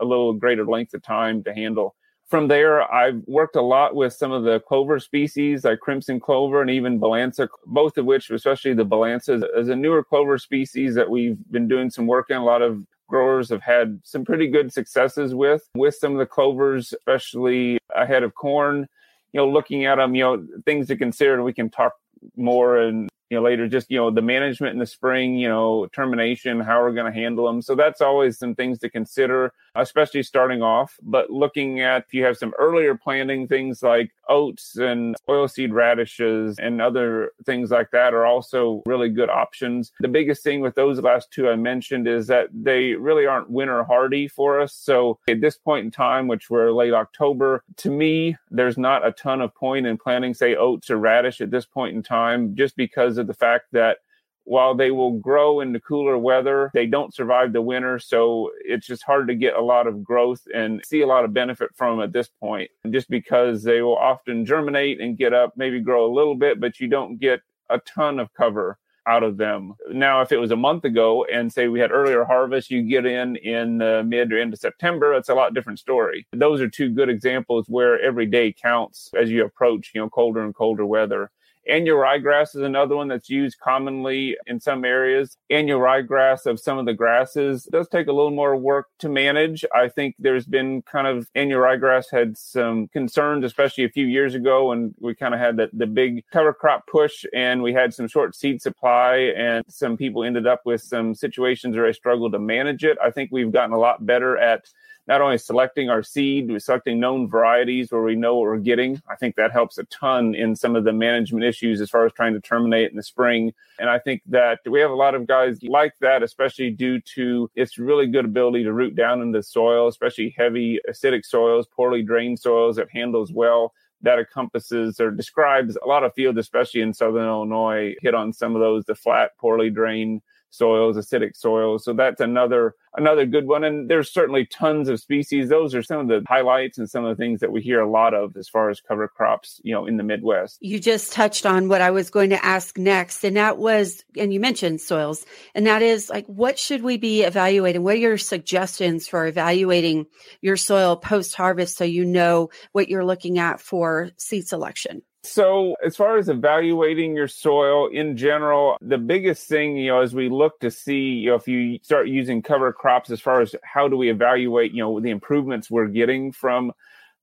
a 0.00 0.04
little 0.04 0.32
greater 0.32 0.64
length 0.64 0.94
of 0.94 1.02
time 1.02 1.42
to 1.44 1.54
handle. 1.54 1.96
From 2.28 2.48
there, 2.48 2.82
I've 2.92 3.22
worked 3.26 3.54
a 3.54 3.62
lot 3.62 3.94
with 3.94 4.12
some 4.12 4.32
of 4.32 4.42
the 4.42 4.58
clover 4.58 4.98
species 4.98 5.64
like 5.64 5.78
crimson 5.78 6.18
clover 6.18 6.60
and 6.60 6.70
even 6.70 6.98
balansa, 6.98 7.48
both 7.66 7.96
of 7.98 8.04
which, 8.04 8.30
especially 8.30 8.74
the 8.74 8.84
balansa, 8.84 9.44
is 9.56 9.68
a 9.68 9.76
newer 9.76 10.02
clover 10.02 10.36
species 10.36 10.96
that 10.96 11.08
we've 11.08 11.38
been 11.52 11.68
doing 11.68 11.88
some 11.88 12.08
work 12.08 12.30
in. 12.30 12.36
A 12.36 12.44
lot 12.44 12.62
of 12.62 12.84
growers 13.08 13.48
have 13.50 13.62
had 13.62 14.00
some 14.04 14.24
pretty 14.24 14.48
good 14.48 14.72
successes 14.72 15.34
with 15.34 15.62
with 15.74 15.94
some 15.94 16.12
of 16.12 16.18
the 16.18 16.26
clovers 16.26 16.92
especially 16.92 17.78
ahead 17.94 18.22
of 18.22 18.34
corn. 18.34 18.88
You 19.32 19.40
know 19.40 19.48
looking 19.48 19.84
at 19.84 19.96
them 19.96 20.14
you 20.14 20.22
know 20.24 20.46
things 20.64 20.88
to 20.88 20.96
consider 20.96 21.42
we 21.42 21.52
can 21.52 21.70
talk 21.70 21.92
more 22.36 22.78
and 22.78 23.08
you 23.30 23.36
know 23.36 23.42
later 23.42 23.68
just 23.68 23.90
you 23.90 23.96
know 23.96 24.10
the 24.10 24.22
management 24.22 24.72
in 24.72 24.78
the 24.78 24.86
spring 24.86 25.36
you 25.36 25.48
know 25.48 25.86
termination 25.92 26.60
how 26.60 26.80
we're 26.80 26.92
going 26.92 27.12
to 27.12 27.18
handle 27.18 27.46
them 27.46 27.62
so 27.62 27.74
that's 27.74 28.00
always 28.00 28.38
some 28.38 28.54
things 28.54 28.78
to 28.78 28.88
consider 28.88 29.52
especially 29.80 30.22
starting 30.22 30.62
off. 30.62 30.98
But 31.02 31.30
looking 31.30 31.80
at 31.80 32.04
if 32.06 32.14
you 32.14 32.24
have 32.24 32.36
some 32.36 32.54
earlier 32.58 32.94
planting 32.94 33.46
things 33.48 33.82
like 33.82 34.12
oats 34.28 34.76
and 34.76 35.14
oilseed 35.28 35.72
radishes 35.72 36.58
and 36.58 36.80
other 36.80 37.32
things 37.44 37.70
like 37.70 37.90
that 37.92 38.12
are 38.12 38.26
also 38.26 38.82
really 38.86 39.08
good 39.08 39.30
options. 39.30 39.92
The 40.00 40.08
biggest 40.08 40.42
thing 40.42 40.60
with 40.60 40.74
those 40.74 41.00
last 41.00 41.30
two 41.30 41.48
i 41.48 41.54
mentioned 41.54 42.08
is 42.08 42.26
that 42.26 42.48
they 42.52 42.94
really 42.94 43.26
aren't 43.26 43.50
winter 43.50 43.84
hardy 43.84 44.26
for 44.26 44.60
us. 44.60 44.74
So 44.74 45.18
at 45.28 45.40
this 45.40 45.56
point 45.56 45.84
in 45.84 45.90
time 45.90 46.26
which 46.26 46.50
we're 46.50 46.72
late 46.72 46.92
october 46.92 47.62
to 47.76 47.90
me 47.90 48.36
there's 48.50 48.78
not 48.78 49.06
a 49.06 49.12
ton 49.12 49.40
of 49.40 49.54
point 49.54 49.86
in 49.86 49.96
planting 49.96 50.34
say 50.34 50.56
oats 50.56 50.90
or 50.90 50.96
radish 50.96 51.40
at 51.40 51.50
this 51.50 51.66
point 51.66 51.94
in 51.94 52.02
time 52.02 52.56
just 52.56 52.76
because 52.76 53.15
because 53.16 53.22
of 53.22 53.26
the 53.26 53.46
fact 53.46 53.66
that 53.72 53.98
while 54.44 54.76
they 54.76 54.92
will 54.92 55.18
grow 55.18 55.60
in 55.60 55.72
the 55.72 55.80
cooler 55.80 56.16
weather, 56.16 56.70
they 56.72 56.86
don't 56.86 57.14
survive 57.14 57.52
the 57.52 57.60
winter. 57.60 57.98
So 57.98 58.50
it's 58.64 58.86
just 58.86 59.02
hard 59.02 59.26
to 59.26 59.34
get 59.34 59.54
a 59.54 59.60
lot 59.60 59.88
of 59.88 60.04
growth 60.04 60.46
and 60.54 60.80
see 60.86 61.00
a 61.00 61.06
lot 61.06 61.24
of 61.24 61.34
benefit 61.34 61.70
from 61.74 62.00
at 62.00 62.12
this 62.12 62.28
point, 62.28 62.70
just 62.90 63.10
because 63.10 63.64
they 63.64 63.82
will 63.82 63.96
often 63.96 64.46
germinate 64.46 65.00
and 65.00 65.18
get 65.18 65.32
up, 65.32 65.54
maybe 65.56 65.80
grow 65.80 66.06
a 66.06 66.14
little 66.14 66.36
bit, 66.36 66.60
but 66.60 66.78
you 66.78 66.86
don't 66.86 67.18
get 67.18 67.40
a 67.70 67.80
ton 67.80 68.20
of 68.20 68.32
cover 68.34 68.78
out 69.08 69.24
of 69.24 69.36
them. 69.36 69.74
Now, 69.90 70.20
if 70.20 70.30
it 70.30 70.38
was 70.38 70.50
a 70.52 70.56
month 70.56 70.84
ago 70.84 71.24
and 71.32 71.52
say 71.52 71.66
we 71.66 71.80
had 71.80 71.92
earlier 71.92 72.24
harvest, 72.24 72.70
you 72.70 72.82
get 72.82 73.06
in 73.06 73.36
in 73.36 73.82
uh, 73.82 74.02
mid 74.04 74.32
or 74.32 74.38
end 74.38 74.52
of 74.52 74.60
September, 74.60 75.14
it's 75.14 75.28
a 75.28 75.34
lot 75.34 75.54
different 75.54 75.78
story. 75.78 76.26
Those 76.32 76.60
are 76.60 76.68
two 76.68 76.90
good 76.90 77.08
examples 77.08 77.66
where 77.68 78.00
every 78.00 78.26
day 78.26 78.52
counts 78.52 79.10
as 79.18 79.30
you 79.30 79.44
approach, 79.44 79.90
you 79.94 80.00
know, 80.00 80.10
colder 80.10 80.42
and 80.42 80.54
colder 80.54 80.86
weather. 80.86 81.30
Annual 81.68 81.98
ryegrass 81.98 82.54
is 82.54 82.62
another 82.62 82.96
one 82.96 83.08
that's 83.08 83.28
used 83.28 83.58
commonly 83.58 84.36
in 84.46 84.60
some 84.60 84.84
areas. 84.84 85.36
Annual 85.50 85.80
ryegrass 85.80 86.46
of 86.46 86.60
some 86.60 86.78
of 86.78 86.86
the 86.86 86.94
grasses 86.94 87.64
does 87.64 87.88
take 87.88 88.06
a 88.06 88.12
little 88.12 88.30
more 88.30 88.56
work 88.56 88.86
to 89.00 89.08
manage. 89.08 89.64
I 89.74 89.88
think 89.88 90.14
there's 90.18 90.46
been 90.46 90.82
kind 90.82 91.06
of 91.06 91.28
annual 91.34 91.60
ryegrass 91.60 92.04
had 92.10 92.36
some 92.38 92.88
concerns, 92.88 93.44
especially 93.44 93.84
a 93.84 93.88
few 93.88 94.06
years 94.06 94.34
ago 94.34 94.68
when 94.68 94.94
we 95.00 95.14
kind 95.14 95.34
of 95.34 95.40
had 95.40 95.56
the, 95.56 95.68
the 95.72 95.86
big 95.86 96.24
cover 96.32 96.52
crop 96.52 96.86
push 96.86 97.24
and 97.34 97.62
we 97.62 97.72
had 97.72 97.92
some 97.92 98.08
short 98.08 98.34
seed 98.34 98.62
supply 98.62 99.32
and 99.36 99.64
some 99.68 99.96
people 99.96 100.24
ended 100.24 100.46
up 100.46 100.60
with 100.64 100.82
some 100.82 101.14
situations 101.14 101.76
where 101.76 101.86
they 101.86 101.92
struggled 101.92 102.32
to 102.32 102.38
manage 102.38 102.84
it. 102.84 102.96
I 103.02 103.10
think 103.10 103.30
we've 103.32 103.52
gotten 103.52 103.74
a 103.74 103.78
lot 103.78 104.06
better 104.06 104.36
at 104.38 104.66
not 105.06 105.20
only 105.20 105.38
selecting 105.38 105.88
our 105.88 106.02
seed, 106.02 106.48
we're 106.48 106.58
selecting 106.58 106.98
known 106.98 107.28
varieties 107.28 107.92
where 107.92 108.02
we 108.02 108.16
know 108.16 108.36
what 108.36 108.42
we're 108.42 108.58
getting. 108.58 109.00
I 109.08 109.14
think 109.14 109.36
that 109.36 109.52
helps 109.52 109.78
a 109.78 109.84
ton 109.84 110.34
in 110.34 110.56
some 110.56 110.74
of 110.74 110.84
the 110.84 110.92
management 110.92 111.44
issues 111.44 111.80
as 111.80 111.90
far 111.90 112.06
as 112.06 112.12
trying 112.12 112.34
to 112.34 112.40
terminate 112.40 112.90
in 112.90 112.96
the 112.96 113.02
spring. 113.02 113.52
And 113.78 113.88
I 113.88 113.98
think 113.98 114.22
that 114.26 114.60
we 114.68 114.80
have 114.80 114.90
a 114.90 114.94
lot 114.94 115.14
of 115.14 115.26
guys 115.26 115.62
like 115.62 115.94
that, 116.00 116.22
especially 116.22 116.70
due 116.70 117.00
to 117.14 117.50
its 117.54 117.78
really 117.78 118.06
good 118.06 118.24
ability 118.24 118.64
to 118.64 118.72
root 118.72 118.96
down 118.96 119.20
into 119.20 119.38
the 119.38 119.42
soil, 119.42 119.86
especially 119.86 120.34
heavy 120.36 120.80
acidic 120.88 121.24
soils, 121.24 121.66
poorly 121.66 122.02
drained 122.02 122.38
soils 122.40 122.76
that 122.76 122.90
handles 122.90 123.32
well 123.32 123.72
that 124.02 124.18
encompasses 124.18 125.00
or 125.00 125.10
describes 125.10 125.76
a 125.82 125.88
lot 125.88 126.04
of 126.04 126.14
fields, 126.14 126.38
especially 126.38 126.80
in 126.82 126.92
southern 126.92 127.26
Illinois, 127.26 127.94
hit 128.02 128.14
on 128.14 128.32
some 128.32 128.54
of 128.54 128.60
those 128.60 128.84
the 128.84 128.94
flat, 128.94 129.30
poorly 129.38 129.70
drained 129.70 130.22
soils, 130.50 130.96
acidic 130.96 131.36
soils. 131.36 131.84
So 131.84 131.92
that's 131.92 132.20
another 132.20 132.74
another 132.96 133.26
good 133.26 133.46
one. 133.46 133.64
And 133.64 133.90
there's 133.90 134.10
certainly 134.10 134.46
tons 134.46 134.88
of 134.88 135.00
species. 135.00 135.48
Those 135.48 135.74
are 135.74 135.82
some 135.82 136.00
of 136.00 136.08
the 136.08 136.24
highlights 136.28 136.78
and 136.78 136.88
some 136.88 137.04
of 137.04 137.16
the 137.16 137.22
things 137.22 137.40
that 137.40 137.52
we 137.52 137.60
hear 137.60 137.80
a 137.80 137.90
lot 137.90 138.14
of 138.14 138.36
as 138.36 138.48
far 138.48 138.70
as 138.70 138.80
cover 138.80 139.06
crops, 139.06 139.60
you 139.62 139.74
know, 139.74 139.86
in 139.86 139.96
the 139.96 140.02
Midwest. 140.02 140.58
You 140.60 140.80
just 140.80 141.12
touched 141.12 141.46
on 141.46 141.68
what 141.68 141.80
I 141.80 141.90
was 141.90 142.10
going 142.10 142.30
to 142.30 142.44
ask 142.44 142.78
next, 142.78 143.24
and 143.24 143.36
that 143.36 143.58
was, 143.58 144.04
and 144.16 144.32
you 144.32 144.40
mentioned 144.40 144.80
soils, 144.80 145.24
and 145.54 145.66
that 145.66 145.82
is 145.82 146.08
like, 146.08 146.26
what 146.26 146.58
should 146.58 146.82
we 146.82 146.96
be 146.96 147.22
evaluating? 147.22 147.82
What 147.82 147.94
are 147.94 147.98
your 147.98 148.18
suggestions 148.18 149.08
for 149.08 149.26
evaluating 149.26 150.06
your 150.40 150.56
soil 150.56 150.96
post 150.96 151.34
harvest 151.34 151.76
so 151.76 151.84
you 151.84 152.04
know 152.04 152.50
what 152.72 152.88
you're 152.88 153.04
looking 153.04 153.38
at 153.38 153.60
for 153.60 154.10
seed 154.16 154.48
selection? 154.48 155.02
So, 155.26 155.74
as 155.84 155.96
far 155.96 156.18
as 156.18 156.28
evaluating 156.28 157.16
your 157.16 157.26
soil 157.26 157.88
in 157.88 158.16
general, 158.16 158.76
the 158.80 158.96
biggest 158.96 159.48
thing, 159.48 159.76
you 159.76 159.90
know, 159.90 160.00
as 160.00 160.14
we 160.14 160.28
look 160.28 160.60
to 160.60 160.70
see, 160.70 161.14
you 161.14 161.30
know, 161.30 161.34
if 161.34 161.48
you 161.48 161.80
start 161.82 162.06
using 162.06 162.42
cover 162.42 162.72
crops, 162.72 163.10
as 163.10 163.20
far 163.20 163.40
as 163.40 163.54
how 163.64 163.88
do 163.88 163.96
we 163.96 164.08
evaluate, 164.08 164.72
you 164.72 164.84
know, 164.84 165.00
the 165.00 165.10
improvements 165.10 165.68
we're 165.68 165.88
getting 165.88 166.30
from 166.30 166.72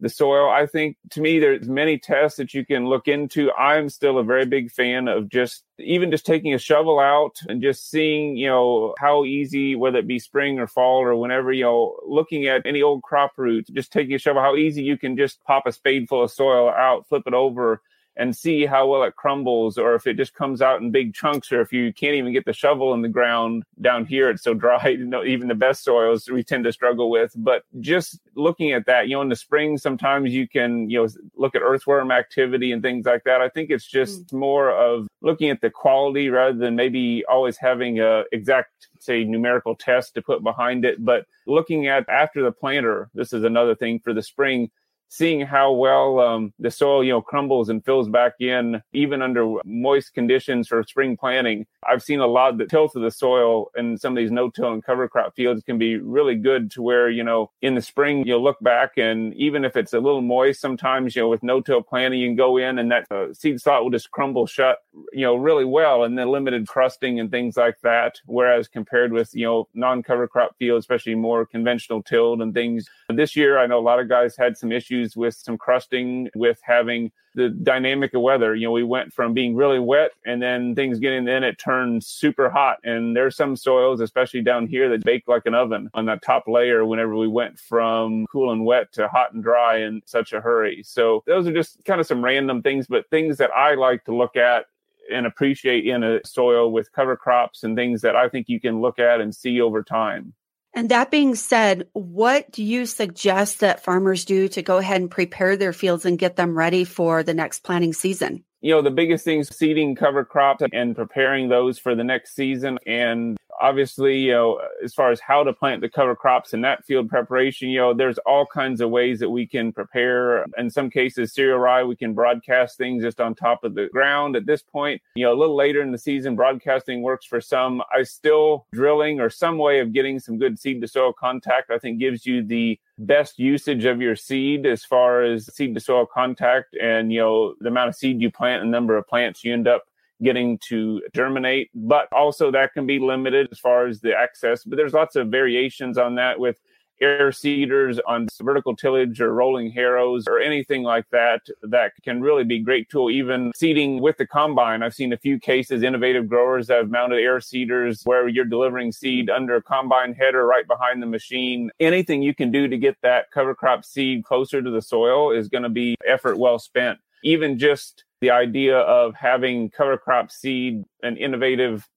the 0.02 0.10
soil, 0.10 0.50
I 0.50 0.66
think 0.66 0.98
to 1.12 1.22
me, 1.22 1.40
there's 1.40 1.70
many 1.70 1.98
tests 1.98 2.38
that 2.38 2.54
you 2.54 2.66
can 2.66 2.88
look 2.88 3.08
into. 3.08 3.54
I'm 3.54 3.88
still 3.88 4.18
a 4.18 4.24
very 4.24 4.46
big 4.46 4.70
fan 4.70 5.08
of 5.08 5.30
just 5.30 5.64
even 5.80 6.12
just 6.12 6.26
taking 6.26 6.54
a 6.54 6.60
shovel 6.60 7.00
out 7.00 7.38
and 7.48 7.62
just 7.62 7.90
seeing, 7.90 8.36
you 8.36 8.50
know, 8.50 8.96
how 9.00 9.24
easy, 9.24 9.78
whether 9.78 10.00
it 10.00 10.08
be 10.08 10.20
spring 10.20 10.60
or 10.60 10.68
fall 10.68 11.02
or 11.02 11.16
whenever, 11.16 11.54
you 11.54 11.64
know, 11.64 11.96
looking 12.06 12.48
at 12.48 12.66
any 12.66 12.82
old 12.82 13.02
crop 13.02 13.32
roots, 13.38 13.70
just 13.70 13.94
taking 13.94 14.14
a 14.14 14.20
shovel, 14.20 14.42
how 14.42 14.58
easy 14.58 14.84
you 14.84 14.98
can 14.98 15.16
just 15.16 15.42
pop 15.46 15.66
a 15.66 15.72
spade 15.72 16.10
full 16.10 16.24
of 16.24 16.32
soil 16.32 16.70
out, 16.70 17.08
flip 17.08 17.24
it 17.26 17.34
over 17.34 17.82
and 18.16 18.36
see 18.36 18.66
how 18.66 18.88
well 18.88 19.04
it 19.04 19.16
crumbles 19.16 19.78
or 19.78 19.96
if 19.96 20.06
it 20.06 20.18
just 20.18 20.34
comes 20.34 20.62
out 20.62 20.82
in 20.82 20.92
big 20.92 21.14
chunks 21.14 21.52
or 21.52 21.62
if 21.62 21.74
you 21.74 21.92
can't 21.94 22.16
even 22.16 22.32
get 22.32 22.46
the 22.46 22.54
shovel 22.54 22.94
in 22.94 23.02
the 23.02 23.10
ground 23.10 23.64
down 23.82 24.06
here 24.06 24.30
it's 24.30 24.44
so 24.44 24.54
dry 24.54 24.88
you 24.90 25.06
know 25.06 25.24
even 25.24 25.48
the 25.48 25.56
best 25.56 25.84
soils 25.84 26.30
we 26.30 26.44
tend 26.44 26.64
to 26.64 26.72
struggle 26.72 27.10
with. 27.10 27.34
But 27.36 27.64
just 27.80 28.20
looking 28.36 28.72
at 28.72 28.86
that 28.86 29.08
you 29.08 29.16
know 29.16 29.22
in 29.22 29.30
the 29.30 29.36
spring 29.36 29.78
sometimes 29.78 30.34
you 30.34 30.48
can 30.48 30.90
you 30.90 31.04
know 31.04 31.10
look 31.36 31.56
at 31.56 31.62
earthworm 31.62 32.12
activity 32.12 32.72
and 32.72 32.82
things 32.82 33.06
like 33.06 33.24
that. 33.24 33.42
I 33.42 33.50
think 33.50 33.70
it's 33.70 33.88
just 33.88 34.28
mm. 34.28 34.40
more 34.40 34.72
of 34.72 35.08
looking 35.22 35.50
at 35.50 35.62
the 35.62 35.70
quality 35.70 36.30
rather 36.30 36.58
than 36.58 36.76
maybe 36.76 37.24
always 37.30 37.58
having 37.58 38.00
a 38.00 38.24
exact 38.32 38.90
say 39.00 39.24
numerical 39.24 39.76
test 39.76 40.14
to 40.16 40.22
put 40.22 40.44
behind 40.44 40.86
it. 40.86 41.04
But 41.04 41.26
looking 41.48 41.88
at 41.88 42.08
after 42.10 42.44
the 42.44 42.52
planter 42.52 43.10
this 43.14 43.34
is 43.34 43.44
another 43.44 43.76
thing 43.76 44.00
for 44.00 44.14
the 44.14 44.24
spring 44.24 44.70
seeing 45.14 45.42
how 45.42 45.72
well 45.72 46.20
um, 46.20 46.52
the 46.58 46.72
soil, 46.72 47.04
you 47.04 47.12
know, 47.12 47.22
crumbles 47.22 47.70
and 47.70 47.86
fills 47.86 48.10
back 48.10 48.34
in, 48.40 48.82
even 48.94 49.22
under 49.22 49.60
moist 49.64 50.12
conditions 50.16 50.68
for 50.68 50.82
spring 50.82 51.16
planting. 51.16 51.68
I've 51.88 52.02
seen 52.02 52.20
a 52.20 52.26
lot 52.26 52.58
the 52.58 52.66
tilth 52.66 52.96
of 52.96 53.04
the 53.04 53.12
soil 53.12 53.70
in 53.78 53.96
some 53.96 54.14
of 54.14 54.18
these 54.18 54.32
no-till 54.32 54.74
and 54.74 54.84
cover 54.84 55.08
crop 55.08 55.36
fields 55.36 55.62
can 55.64 55.78
be 55.78 55.98
really 55.98 56.34
good 56.34 56.72
to 56.72 56.82
where, 56.82 57.12
you 57.12 57.24
know, 57.24 57.52
in 57.62 57.76
the 57.76 57.82
spring, 57.82 58.26
you'll 58.26 58.44
look 58.44 58.60
back 58.62 58.98
and 58.98 59.36
even 59.36 59.64
if 59.64 59.76
it's 59.76 59.94
a 59.94 60.00
little 60.00 60.22
moist, 60.24 60.60
sometimes, 60.60 61.16
you 61.16 61.22
know, 61.22 61.30
with 61.30 61.44
no-till 61.44 61.84
planting, 61.84 62.20
you 62.20 62.28
can 62.30 62.36
go 62.36 62.58
in 62.58 62.80
and 62.80 62.92
that 62.92 63.06
uh, 63.12 63.32
seed 63.34 63.62
slot 63.62 63.84
will 63.84 63.92
just 63.92 64.10
crumble 64.10 64.48
shut, 64.48 64.80
you 65.12 65.22
know, 65.22 65.36
really 65.36 65.66
well 65.66 66.06
and 66.06 66.18
then 66.18 66.30
limited 66.30 66.68
crusting 66.68 67.20
and 67.20 67.30
things 67.30 67.56
like 67.56 67.80
that. 67.82 68.20
Whereas 68.26 68.68
compared 68.68 69.14
with, 69.14 69.30
you 69.36 69.46
know, 69.46 69.68
non-cover 69.76 70.28
crop 70.28 70.56
fields, 70.58 70.86
especially 70.86 71.14
more 71.14 71.46
conventional 71.46 72.02
tilled 72.02 72.42
and 72.42 72.52
things. 72.52 72.90
This 73.10 73.36
year, 73.36 73.60
I 73.60 73.68
know 73.68 73.78
a 73.78 73.82
lot 73.82 74.00
of 74.00 74.10
guys 74.10 74.36
had 74.36 74.58
some 74.58 74.72
issues 74.72 75.03
issues 75.04 75.16
with 75.16 75.36
some 75.36 75.58
crusting, 75.58 76.30
with 76.36 76.60
having 76.64 77.12
the 77.36 77.50
dynamic 77.50 78.14
of 78.14 78.22
weather. 78.22 78.56
You 78.56 78.68
know, 78.68 78.72
we 78.72 78.84
went 78.84 79.14
from 79.14 79.34
being 79.34 79.56
really 79.56 79.80
wet 79.80 80.12
and 80.26 80.42
then 80.42 80.76
things 80.76 81.00
getting 81.00 81.28
in 81.28 81.44
it 81.44 81.58
turned 81.58 82.04
super 82.04 82.50
hot. 82.50 82.78
And 82.84 83.16
there's 83.16 83.36
some 83.36 83.56
soils, 83.56 84.02
especially 84.02 84.42
down 84.42 84.68
here, 84.68 84.90
that 84.90 85.04
bake 85.04 85.24
like 85.28 85.46
an 85.46 85.56
oven 85.56 85.90
on 85.94 86.06
that 86.06 86.22
top 86.22 86.48
layer 86.48 86.86
whenever 86.86 87.16
we 87.16 87.28
went 87.28 87.60
from 87.60 88.28
cool 88.32 88.52
and 88.52 88.66
wet 88.66 88.92
to 88.94 89.08
hot 89.08 89.34
and 89.34 89.44
dry 89.44 89.80
in 89.80 90.02
such 90.06 90.34
a 90.34 90.42
hurry. 90.42 90.84
So 90.84 91.24
those 91.26 91.48
are 91.48 91.54
just 91.54 91.84
kind 91.86 92.00
of 92.00 92.08
some 92.08 92.24
random 92.24 92.62
things, 92.62 92.88
but 92.88 93.10
things 93.10 93.38
that 93.38 93.52
I 93.52 93.76
like 93.76 94.06
to 94.06 94.16
look 94.16 94.36
at 94.36 94.66
and 95.12 95.26
appreciate 95.26 95.86
in 95.86 96.04
a 96.04 96.20
soil 96.26 96.72
with 96.72 96.92
cover 96.94 97.18
crops 97.18 97.64
and 97.64 97.76
things 97.76 98.02
that 98.02 98.16
I 98.16 98.30
think 98.30 98.48
you 98.48 98.60
can 98.60 98.80
look 98.80 99.00
at 99.00 99.22
and 99.22 99.36
see 99.36 99.60
over 99.60 99.84
time. 99.84 100.34
And 100.74 100.90
that 100.90 101.12
being 101.12 101.36
said, 101.36 101.88
what 101.94 102.52
do 102.52 102.64
you 102.64 102.86
suggest 102.86 103.60
that 103.60 103.84
farmers 103.84 104.26
do 104.26 104.48
to 104.50 104.62
go 104.64 104.78
ahead 104.78 105.02
and 105.02 105.12
prepare 105.12 105.56
their 105.56 105.74
fields 105.74 106.06
and 106.06 106.18
get 106.18 106.36
them 106.36 106.58
ready 106.58 106.84
for 106.84 107.22
the 107.22 107.34
next 107.34 107.60
planting 107.60 107.94
season? 107.94 108.44
You 108.64 108.72
know, 108.72 108.82
the 108.82 108.92
biggest 108.92 109.26
things 109.26 109.54
seeding 109.54 109.94
cover 109.94 110.24
crops 110.24 110.64
and 110.72 110.96
preparing 110.96 111.50
those 111.50 111.78
for 111.78 111.96
the 111.96 112.04
next 112.04 112.34
season 112.34 112.80
and 112.88 113.38
obviously, 113.62 114.18
you 114.18 114.32
know, 114.32 114.62
as 114.84 114.94
far 114.94 115.12
as 115.12 115.20
how 115.20 115.44
to 115.44 115.54
plant 115.54 115.82
the 115.82 115.90
cover 115.90 116.16
crops 116.16 116.54
and 116.54 116.64
that 116.64 116.86
field 116.86 117.10
preparation, 117.10 117.70
you 117.70 117.80
know, 117.80 117.94
there's 117.94 118.18
all 118.20 118.46
kinds 118.46 118.82
of 118.82 118.90
ways 118.90 119.20
that 119.20 119.30
we 119.30 119.46
can 119.48 119.72
prepare. 119.72 120.46
In 120.58 120.70
some 120.70 120.90
cases, 120.90 121.34
cereal 121.34 121.60
rye, 121.60 121.84
we 121.84 121.96
can 121.96 122.14
broadcast 122.14 122.78
things 122.78 123.04
just 123.04 123.20
on 123.22 123.36
top 123.36 123.64
of 123.64 123.76
the 123.76 123.88
ground 123.92 124.36
at 124.36 124.46
this 124.46 124.62
point. 124.62 125.02
You 125.16 125.26
know, 125.26 125.34
a 125.34 125.40
little 125.40 125.56
later 125.56 125.82
in 125.82 125.92
the 125.92 125.98
season, 125.98 126.36
broadcasting 126.36 127.02
works 127.02 127.26
for 127.26 127.42
some. 127.42 127.82
I 127.94 128.04
still 128.04 128.66
drilling 128.74 129.20
or 129.20 129.30
some 129.30 129.58
way 129.58 129.80
of 129.80 129.94
getting 129.94 130.20
some 130.20 130.38
good 130.38 130.60
seed 130.60 130.82
to 130.82 130.88
soil 130.88 131.14
contact, 131.14 131.72
I 131.72 131.80
think 131.80 132.00
gives 132.00 132.26
you 132.26 132.44
the 132.44 132.80
best 132.98 133.40
usage 133.40 133.86
of 133.86 134.02
your 134.02 134.16
seed 134.16 134.66
as 134.66 134.86
far 134.86 135.24
as 135.24 135.54
seed 135.56 135.74
to 135.74 135.80
soil 135.80 136.06
contact 136.06 136.76
and 136.80 137.12
you 137.12 137.20
know 137.20 137.56
the 137.60 137.70
amount 137.70 137.90
of 137.90 137.96
seed 137.96 138.22
you 138.22 138.30
plant 138.30 138.62
and 138.62 138.72
number 138.72 138.96
of 138.96 139.08
plants 139.08 139.44
you 139.44 139.52
end 139.52 139.68
up 139.68 139.84
getting 140.24 140.58
to 140.60 141.02
germinate, 141.14 141.70
but 141.76 142.08
also 142.12 142.50
that 142.52 142.74
can 142.74 142.88
be 142.88 143.00
limited 143.00 143.48
as 143.52 143.60
far 143.60 143.88
as 143.88 144.00
the 144.00 144.16
access. 144.16 144.64
But 144.64 144.78
there's 144.78 144.94
lots 144.94 145.16
of 145.16 145.28
variations 145.28 145.98
on 145.98 146.16
that 146.16 146.40
with 146.40 146.60
air 147.04 147.32
seeders 147.32 148.00
on 148.08 148.28
vertical 148.42 148.76
tillage 148.76 149.20
or 149.22 149.34
rolling 149.34 149.72
harrows 149.72 150.26
or 150.28 150.40
anything 150.40 150.84
like 150.84 151.10
that 151.12 151.42
that 151.62 151.92
can 152.04 152.22
really 152.22 152.44
be 152.44 152.60
great 152.60 152.90
tool. 152.90 153.10
Even 153.10 153.52
seeding 153.56 154.02
with 154.02 154.18
the 154.18 154.26
combine. 154.26 154.82
I've 154.82 154.94
seen 154.94 155.14
a 155.14 155.18
few 155.18 155.40
cases 155.40 155.84
innovative 155.84 156.28
growers 156.28 156.68
that 156.68 156.78
have 156.78 156.90
mounted 156.90 157.20
air 157.20 157.40
seeders 157.40 158.02
where 158.04 158.28
you're 158.28 158.46
delivering 158.46 158.92
seed 158.92 159.30
under 159.30 159.56
a 159.56 159.62
combine 159.62 160.14
header 160.14 160.46
right 160.46 160.68
behind 160.68 161.02
the 161.02 161.08
machine. 161.08 161.70
Anything 161.80 162.22
you 162.22 162.34
can 162.34 162.52
do 162.52 162.68
to 162.68 162.78
get 162.78 162.98
that 163.02 163.32
cover 163.32 163.54
crop 163.54 163.86
seed 163.86 164.24
closer 164.24 164.62
to 164.62 164.72
the 164.72 164.82
soil 164.82 165.32
is 165.32 165.50
going 165.50 165.64
to 165.64 165.70
be 165.70 165.96
effort 166.08 166.38
well 166.38 166.60
spent. 166.60 167.00
Even 167.24 167.58
just 167.58 168.04
the 168.22 168.32
idea 168.32 168.78
of 168.78 169.16
having 169.16 169.70
cover 169.70 169.98
crop 169.98 170.32
seed, 170.32 170.84
an 171.04 171.18
innovative 171.18 171.88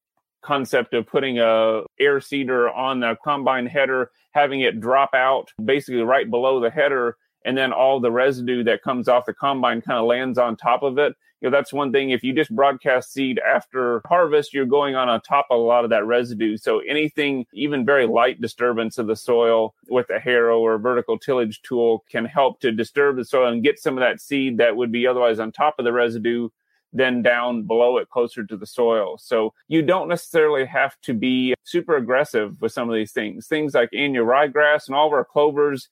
concept 0.46 0.94
of 0.94 1.06
putting 1.06 1.40
a 1.40 1.82
air 1.98 2.20
seeder 2.20 2.70
on 2.70 3.00
the 3.00 3.16
combine 3.24 3.66
header, 3.66 4.10
having 4.32 4.60
it 4.60 4.80
drop 4.80 5.10
out 5.12 5.50
basically 5.64 6.02
right 6.02 6.30
below 6.30 6.60
the 6.60 6.70
header 6.70 7.16
and 7.44 7.56
then 7.56 7.72
all 7.72 8.00
the 8.00 8.10
residue 8.10 8.64
that 8.64 8.82
comes 8.82 9.08
off 9.08 9.26
the 9.26 9.34
combine 9.34 9.80
kind 9.80 9.98
of 9.98 10.06
lands 10.06 10.38
on 10.38 10.56
top 10.56 10.82
of 10.82 10.98
it. 10.98 11.14
You 11.40 11.50
know, 11.50 11.56
that's 11.56 11.72
one 11.72 11.92
thing. 11.92 12.10
If 12.10 12.24
you 12.24 12.32
just 12.32 12.54
broadcast 12.54 13.12
seed 13.12 13.38
after 13.38 14.02
harvest, 14.06 14.54
you're 14.54 14.66
going 14.66 14.94
on 14.94 15.08
on 15.08 15.20
top 15.20 15.46
of 15.50 15.58
a 15.58 15.62
lot 15.62 15.84
of 15.84 15.90
that 15.90 16.06
residue. 16.06 16.56
So 16.56 16.80
anything, 16.80 17.46
even 17.52 17.84
very 17.84 18.06
light 18.06 18.40
disturbance 18.40 18.98
of 18.98 19.06
the 19.06 19.16
soil 19.16 19.74
with 19.88 20.08
a 20.10 20.18
harrow 20.18 20.58
or 20.60 20.78
vertical 20.78 21.18
tillage 21.18 21.60
tool 21.62 22.04
can 22.10 22.24
help 22.24 22.60
to 22.60 22.72
disturb 22.72 23.16
the 23.16 23.24
soil 23.24 23.48
and 23.48 23.62
get 23.62 23.78
some 23.78 23.98
of 23.98 24.00
that 24.00 24.20
seed 24.20 24.58
that 24.58 24.76
would 24.76 24.90
be 24.90 25.06
otherwise 25.06 25.38
on 25.38 25.52
top 25.52 25.74
of 25.78 25.84
the 25.84 25.92
residue 25.92 26.48
then 26.96 27.22
down 27.22 27.62
below 27.62 27.98
it 27.98 28.10
closer 28.10 28.44
to 28.44 28.56
the 28.56 28.66
soil. 28.66 29.18
So 29.18 29.52
you 29.68 29.82
don't 29.82 30.08
necessarily 30.08 30.64
have 30.66 31.00
to 31.02 31.14
be 31.14 31.54
super 31.64 31.96
aggressive 31.96 32.60
with 32.60 32.72
some 32.72 32.88
of 32.88 32.94
these 32.94 33.12
things. 33.12 33.46
Things 33.46 33.74
like 33.74 33.90
annual 33.92 34.26
ryegrass 34.26 34.86
and 34.86 34.96
all 34.96 35.06
of 35.06 35.12
our 35.12 35.24
clovers, 35.24 35.88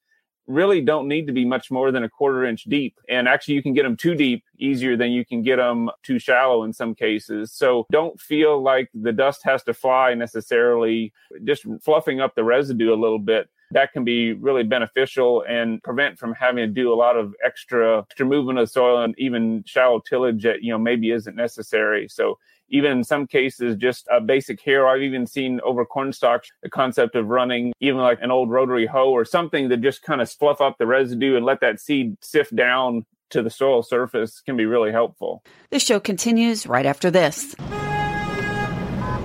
really 0.46 0.80
don't 0.80 1.08
need 1.08 1.26
to 1.26 1.32
be 1.32 1.44
much 1.44 1.70
more 1.70 1.90
than 1.90 2.04
a 2.04 2.08
quarter 2.08 2.44
inch 2.44 2.64
deep. 2.64 2.98
And 3.08 3.28
actually, 3.28 3.54
you 3.54 3.62
can 3.62 3.72
get 3.72 3.84
them 3.84 3.96
too 3.96 4.14
deep 4.14 4.44
easier 4.58 4.96
than 4.96 5.10
you 5.10 5.24
can 5.24 5.42
get 5.42 5.56
them 5.56 5.90
too 6.02 6.18
shallow 6.18 6.64
in 6.64 6.72
some 6.72 6.94
cases. 6.94 7.52
So 7.52 7.86
don't 7.90 8.20
feel 8.20 8.62
like 8.62 8.90
the 8.94 9.12
dust 9.12 9.40
has 9.44 9.62
to 9.64 9.74
fly 9.74 10.14
necessarily, 10.14 11.12
just 11.44 11.64
fluffing 11.80 12.20
up 12.20 12.34
the 12.34 12.44
residue 12.44 12.92
a 12.92 12.96
little 12.96 13.18
bit. 13.18 13.48
That 13.74 13.92
can 13.92 14.04
be 14.04 14.32
really 14.32 14.62
beneficial 14.62 15.44
and 15.48 15.82
prevent 15.82 16.18
from 16.18 16.32
having 16.32 16.66
to 16.66 16.66
do 16.66 16.92
a 16.92 16.96
lot 16.96 17.16
of 17.16 17.34
extra, 17.44 17.98
extra 17.98 18.24
movement 18.24 18.58
of 18.58 18.70
soil 18.70 19.02
and 19.02 19.14
even 19.18 19.64
shallow 19.66 20.00
tillage 20.00 20.44
that, 20.44 20.62
you 20.62 20.70
know, 20.70 20.78
maybe 20.78 21.10
isn't 21.10 21.36
necessary. 21.36 22.08
So 22.08 22.38
even 22.68 22.92
in 22.92 23.04
some 23.04 23.26
cases, 23.26 23.76
just 23.76 24.06
a 24.10 24.20
basic 24.20 24.60
harrow. 24.60 24.88
I've 24.88 25.02
even 25.02 25.26
seen 25.26 25.60
over 25.64 25.84
corn 25.84 26.12
stalks 26.12 26.50
the 26.62 26.70
concept 26.70 27.14
of 27.14 27.26
running 27.26 27.72
even 27.80 28.00
like 28.00 28.18
an 28.22 28.30
old 28.30 28.50
rotary 28.50 28.86
hoe 28.86 29.10
or 29.10 29.24
something 29.24 29.68
that 29.68 29.80
just 29.80 30.02
kind 30.02 30.20
of 30.20 30.30
fluff 30.30 30.60
up 30.60 30.78
the 30.78 30.86
residue 30.86 31.36
and 31.36 31.44
let 31.44 31.60
that 31.60 31.80
seed 31.80 32.16
sift 32.20 32.54
down 32.54 33.04
to 33.30 33.42
the 33.42 33.50
soil 33.50 33.82
surface 33.82 34.40
can 34.40 34.56
be 34.56 34.66
really 34.66 34.92
helpful. 34.92 35.42
The 35.70 35.78
show 35.78 35.98
continues 35.98 36.66
right 36.66 36.86
after 36.86 37.10
this. 37.10 37.54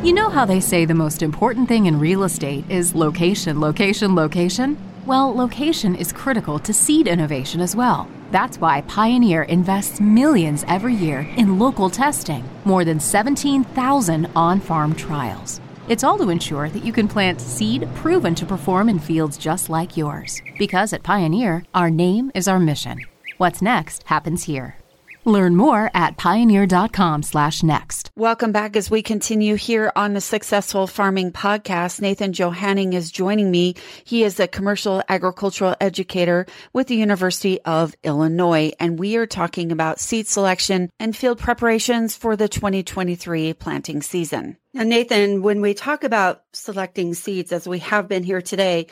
You 0.01 0.13
know 0.13 0.29
how 0.29 0.45
they 0.45 0.61
say 0.61 0.85
the 0.85 0.93
most 0.93 1.21
important 1.21 1.67
thing 1.67 1.87
in 1.87 1.99
real 1.99 2.23
estate 2.23 2.63
is 2.69 2.95
location, 2.95 3.59
location, 3.59 4.15
location? 4.15 4.77
Well, 5.05 5.35
location 5.35 5.93
is 5.93 6.13
critical 6.13 6.57
to 6.59 6.71
seed 6.71 7.05
innovation 7.05 7.59
as 7.59 7.75
well. 7.75 8.07
That's 8.31 8.61
why 8.61 8.79
Pioneer 8.83 9.43
invests 9.43 9.99
millions 9.99 10.63
every 10.69 10.93
year 10.95 11.27
in 11.35 11.59
local 11.59 11.89
testing, 11.89 12.47
more 12.63 12.85
than 12.85 13.01
17,000 13.01 14.27
on 14.37 14.61
farm 14.61 14.95
trials. 14.95 15.59
It's 15.89 16.05
all 16.05 16.17
to 16.19 16.29
ensure 16.29 16.69
that 16.69 16.85
you 16.85 16.93
can 16.93 17.09
plant 17.09 17.41
seed 17.41 17.85
proven 17.95 18.35
to 18.35 18.45
perform 18.45 18.87
in 18.87 18.99
fields 18.99 19.37
just 19.37 19.69
like 19.69 19.97
yours. 19.97 20.41
Because 20.57 20.93
at 20.93 21.03
Pioneer, 21.03 21.65
our 21.75 21.89
name 21.89 22.31
is 22.33 22.47
our 22.47 22.59
mission. 22.59 23.05
What's 23.37 23.61
next 23.61 24.03
happens 24.03 24.45
here. 24.45 24.77
Learn 25.25 25.55
more 25.55 25.91
at 25.93 26.17
pioneer.com/next. 26.17 28.11
Welcome 28.15 28.51
back 28.51 28.75
as 28.75 28.89
we 28.89 29.01
continue 29.01 29.55
here 29.55 29.91
on 29.95 30.13
the 30.13 30.21
Successful 30.21 30.87
Farming 30.87 31.31
podcast. 31.31 32.01
Nathan 32.01 32.33
Johanning 32.33 32.93
is 32.93 33.11
joining 33.11 33.51
me. 33.51 33.75
He 34.03 34.23
is 34.23 34.39
a 34.39 34.47
commercial 34.47 35.03
agricultural 35.09 35.75
educator 35.81 36.45
with 36.73 36.87
the 36.87 36.95
University 36.95 37.61
of 37.61 37.95
Illinois, 38.03 38.71
and 38.79 38.97
we 38.99 39.15
are 39.17 39.27
talking 39.27 39.71
about 39.71 39.99
seed 39.99 40.27
selection 40.27 40.89
and 40.99 41.15
field 41.15 41.39
preparations 41.39 42.15
for 42.15 42.35
the 42.35 42.47
2023 42.47 43.53
planting 43.53 44.01
season. 44.01 44.57
Now, 44.73 44.83
Nathan, 44.83 45.41
when 45.41 45.61
we 45.61 45.73
talk 45.73 46.03
about 46.03 46.43
selecting 46.53 47.13
seeds, 47.13 47.51
as 47.51 47.67
we 47.67 47.79
have 47.79 48.07
been 48.07 48.23
here 48.23 48.41
today, 48.41 48.87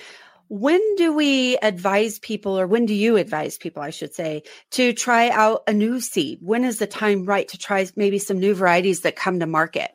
when 0.49 0.81
do 0.95 1.13
we 1.13 1.57
advise 1.57 2.19
people, 2.19 2.59
or 2.59 2.67
when 2.67 2.85
do 2.85 2.93
you 2.93 3.17
advise 3.17 3.57
people, 3.57 3.81
I 3.81 3.89
should 3.89 4.13
say, 4.13 4.43
to 4.71 4.93
try 4.93 5.29
out 5.29 5.63
a 5.67 5.73
new 5.73 5.99
seed? 5.99 6.39
When 6.41 6.63
is 6.63 6.79
the 6.79 6.87
time 6.87 7.25
right 7.25 7.47
to 7.49 7.57
try 7.57 7.85
maybe 7.95 8.19
some 8.19 8.39
new 8.39 8.53
varieties 8.53 9.01
that 9.01 9.15
come 9.15 9.39
to 9.39 9.45
market? 9.45 9.91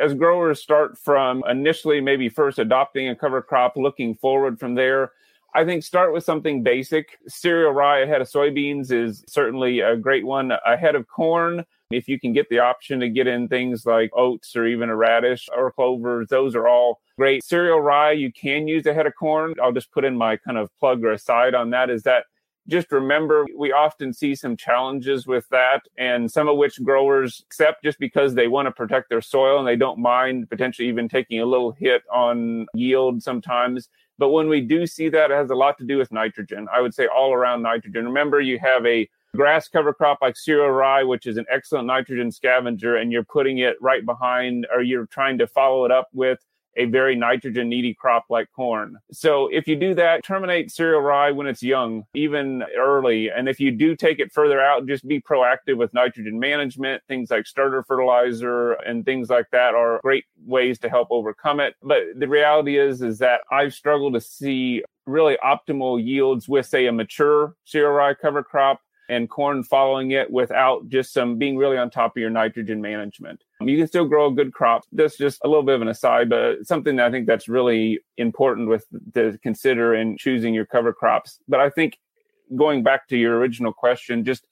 As 0.00 0.14
growers 0.14 0.60
start 0.60 0.98
from 0.98 1.44
initially 1.48 2.00
maybe 2.00 2.28
first 2.28 2.58
adopting 2.58 3.08
a 3.08 3.16
cover 3.16 3.42
crop, 3.42 3.76
looking 3.76 4.14
forward 4.16 4.58
from 4.58 4.74
there, 4.74 5.12
I 5.54 5.64
think 5.64 5.84
start 5.84 6.12
with 6.12 6.24
something 6.24 6.62
basic. 6.62 7.18
Cereal 7.28 7.72
rye 7.72 8.00
ahead 8.00 8.20
of 8.20 8.28
soybeans 8.28 8.92
is 8.92 9.24
certainly 9.26 9.80
a 9.80 9.96
great 9.96 10.26
one. 10.26 10.52
Ahead 10.66 10.96
of 10.96 11.08
corn, 11.08 11.64
if 11.90 12.08
you 12.08 12.20
can 12.20 12.32
get 12.32 12.48
the 12.50 12.58
option 12.58 13.00
to 13.00 13.08
get 13.08 13.26
in 13.26 13.48
things 13.48 13.86
like 13.86 14.10
oats 14.14 14.54
or 14.54 14.66
even 14.66 14.90
a 14.90 14.96
radish 14.96 15.48
or 15.56 15.72
clovers, 15.72 16.28
those 16.28 16.54
are 16.54 16.68
all 16.68 17.00
great. 17.16 17.44
Cereal 17.44 17.80
rye 17.80 18.12
you 18.12 18.32
can 18.32 18.68
use 18.68 18.86
ahead 18.86 19.06
of 19.06 19.14
corn. 19.14 19.54
I'll 19.62 19.72
just 19.72 19.92
put 19.92 20.04
in 20.04 20.16
my 20.16 20.36
kind 20.36 20.58
of 20.58 20.70
plug 20.78 21.04
or 21.04 21.12
aside 21.12 21.54
on 21.54 21.70
that 21.70 21.90
is 21.90 22.02
that 22.04 22.24
just 22.68 22.90
remember 22.90 23.46
we 23.56 23.72
often 23.72 24.12
see 24.12 24.34
some 24.34 24.56
challenges 24.56 25.24
with 25.24 25.48
that 25.50 25.82
and 25.98 26.28
some 26.28 26.48
of 26.48 26.56
which 26.56 26.82
growers 26.82 27.42
accept 27.46 27.84
just 27.84 27.96
because 28.00 28.34
they 28.34 28.48
want 28.48 28.66
to 28.66 28.72
protect 28.72 29.08
their 29.08 29.20
soil 29.20 29.60
and 29.60 29.68
they 29.68 29.76
don't 29.76 30.00
mind 30.00 30.50
potentially 30.50 30.88
even 30.88 31.08
taking 31.08 31.40
a 31.40 31.46
little 31.46 31.70
hit 31.70 32.02
on 32.12 32.66
yield 32.74 33.22
sometimes 33.22 33.88
but 34.18 34.30
when 34.30 34.48
we 34.48 34.60
do 34.60 34.86
see 34.86 35.08
that, 35.10 35.30
it 35.30 35.34
has 35.34 35.50
a 35.50 35.54
lot 35.54 35.78
to 35.78 35.84
do 35.84 35.98
with 35.98 36.10
nitrogen. 36.10 36.68
I 36.72 36.80
would 36.80 36.94
say 36.94 37.06
all 37.06 37.32
around 37.32 37.62
nitrogen. 37.62 38.06
Remember, 38.06 38.40
you 38.40 38.58
have 38.58 38.84
a 38.86 39.08
grass 39.34 39.68
cover 39.68 39.92
crop 39.92 40.18
like 40.22 40.36
cereal 40.36 40.70
rye, 40.70 41.02
which 41.02 41.26
is 41.26 41.36
an 41.36 41.44
excellent 41.50 41.86
nitrogen 41.86 42.32
scavenger, 42.32 42.96
and 42.96 43.12
you're 43.12 43.24
putting 43.24 43.58
it 43.58 43.76
right 43.80 44.04
behind, 44.04 44.66
or 44.72 44.82
you're 44.82 45.06
trying 45.06 45.38
to 45.38 45.46
follow 45.46 45.84
it 45.84 45.90
up 45.90 46.08
with 46.14 46.38
a 46.76 46.84
very 46.86 47.16
nitrogen 47.16 47.68
needy 47.68 47.94
crop 47.94 48.26
like 48.28 48.48
corn. 48.54 48.96
So 49.12 49.48
if 49.48 49.66
you 49.66 49.76
do 49.76 49.94
that, 49.94 50.24
terminate 50.24 50.70
cereal 50.70 51.00
rye 51.00 51.30
when 51.30 51.46
it's 51.46 51.62
young, 51.62 52.04
even 52.14 52.64
early. 52.78 53.30
And 53.30 53.48
if 53.48 53.58
you 53.60 53.70
do 53.70 53.96
take 53.96 54.18
it 54.18 54.32
further 54.32 54.60
out, 54.60 54.86
just 54.86 55.06
be 55.06 55.20
proactive 55.20 55.76
with 55.76 55.92
nitrogen 55.94 56.38
management. 56.38 57.02
Things 57.08 57.30
like 57.30 57.46
starter 57.46 57.82
fertilizer 57.82 58.72
and 58.72 59.04
things 59.04 59.30
like 59.30 59.46
that 59.52 59.74
are 59.74 60.00
great 60.02 60.24
ways 60.44 60.78
to 60.80 60.88
help 60.88 61.08
overcome 61.10 61.60
it. 61.60 61.74
But 61.82 62.02
the 62.16 62.28
reality 62.28 62.78
is, 62.78 63.02
is 63.02 63.18
that 63.18 63.40
I've 63.50 63.74
struggled 63.74 64.14
to 64.14 64.20
see 64.20 64.82
really 65.06 65.38
optimal 65.44 66.04
yields 66.04 66.48
with, 66.48 66.66
say, 66.66 66.86
a 66.86 66.92
mature 66.92 67.54
cereal 67.64 67.92
rye 67.92 68.14
cover 68.14 68.42
crop 68.42 68.80
and 69.08 69.30
corn 69.30 69.62
following 69.62 70.10
it 70.10 70.30
without 70.30 70.88
just 70.88 71.12
some 71.12 71.38
being 71.38 71.56
really 71.56 71.76
on 71.76 71.90
top 71.90 72.16
of 72.16 72.20
your 72.20 72.30
nitrogen 72.30 72.80
management. 72.80 73.44
Um, 73.60 73.68
you 73.68 73.78
can 73.78 73.86
still 73.86 74.06
grow 74.06 74.26
a 74.26 74.32
good 74.32 74.52
crop. 74.52 74.84
That's 74.92 75.16
just 75.16 75.40
a 75.44 75.48
little 75.48 75.62
bit 75.62 75.76
of 75.76 75.82
an 75.82 75.88
aside, 75.88 76.28
but 76.28 76.66
something 76.66 76.96
that 76.96 77.06
I 77.06 77.10
think 77.10 77.26
that's 77.26 77.48
really 77.48 78.00
important 78.16 78.68
with 78.68 78.86
to 79.14 79.38
consider 79.42 79.94
in 79.94 80.16
choosing 80.18 80.54
your 80.54 80.66
cover 80.66 80.92
crops. 80.92 81.38
But 81.48 81.60
I 81.60 81.70
think 81.70 81.98
going 82.56 82.82
back 82.82 83.08
to 83.08 83.16
your 83.16 83.38
original 83.38 83.72
question, 83.72 84.24
just 84.24 84.46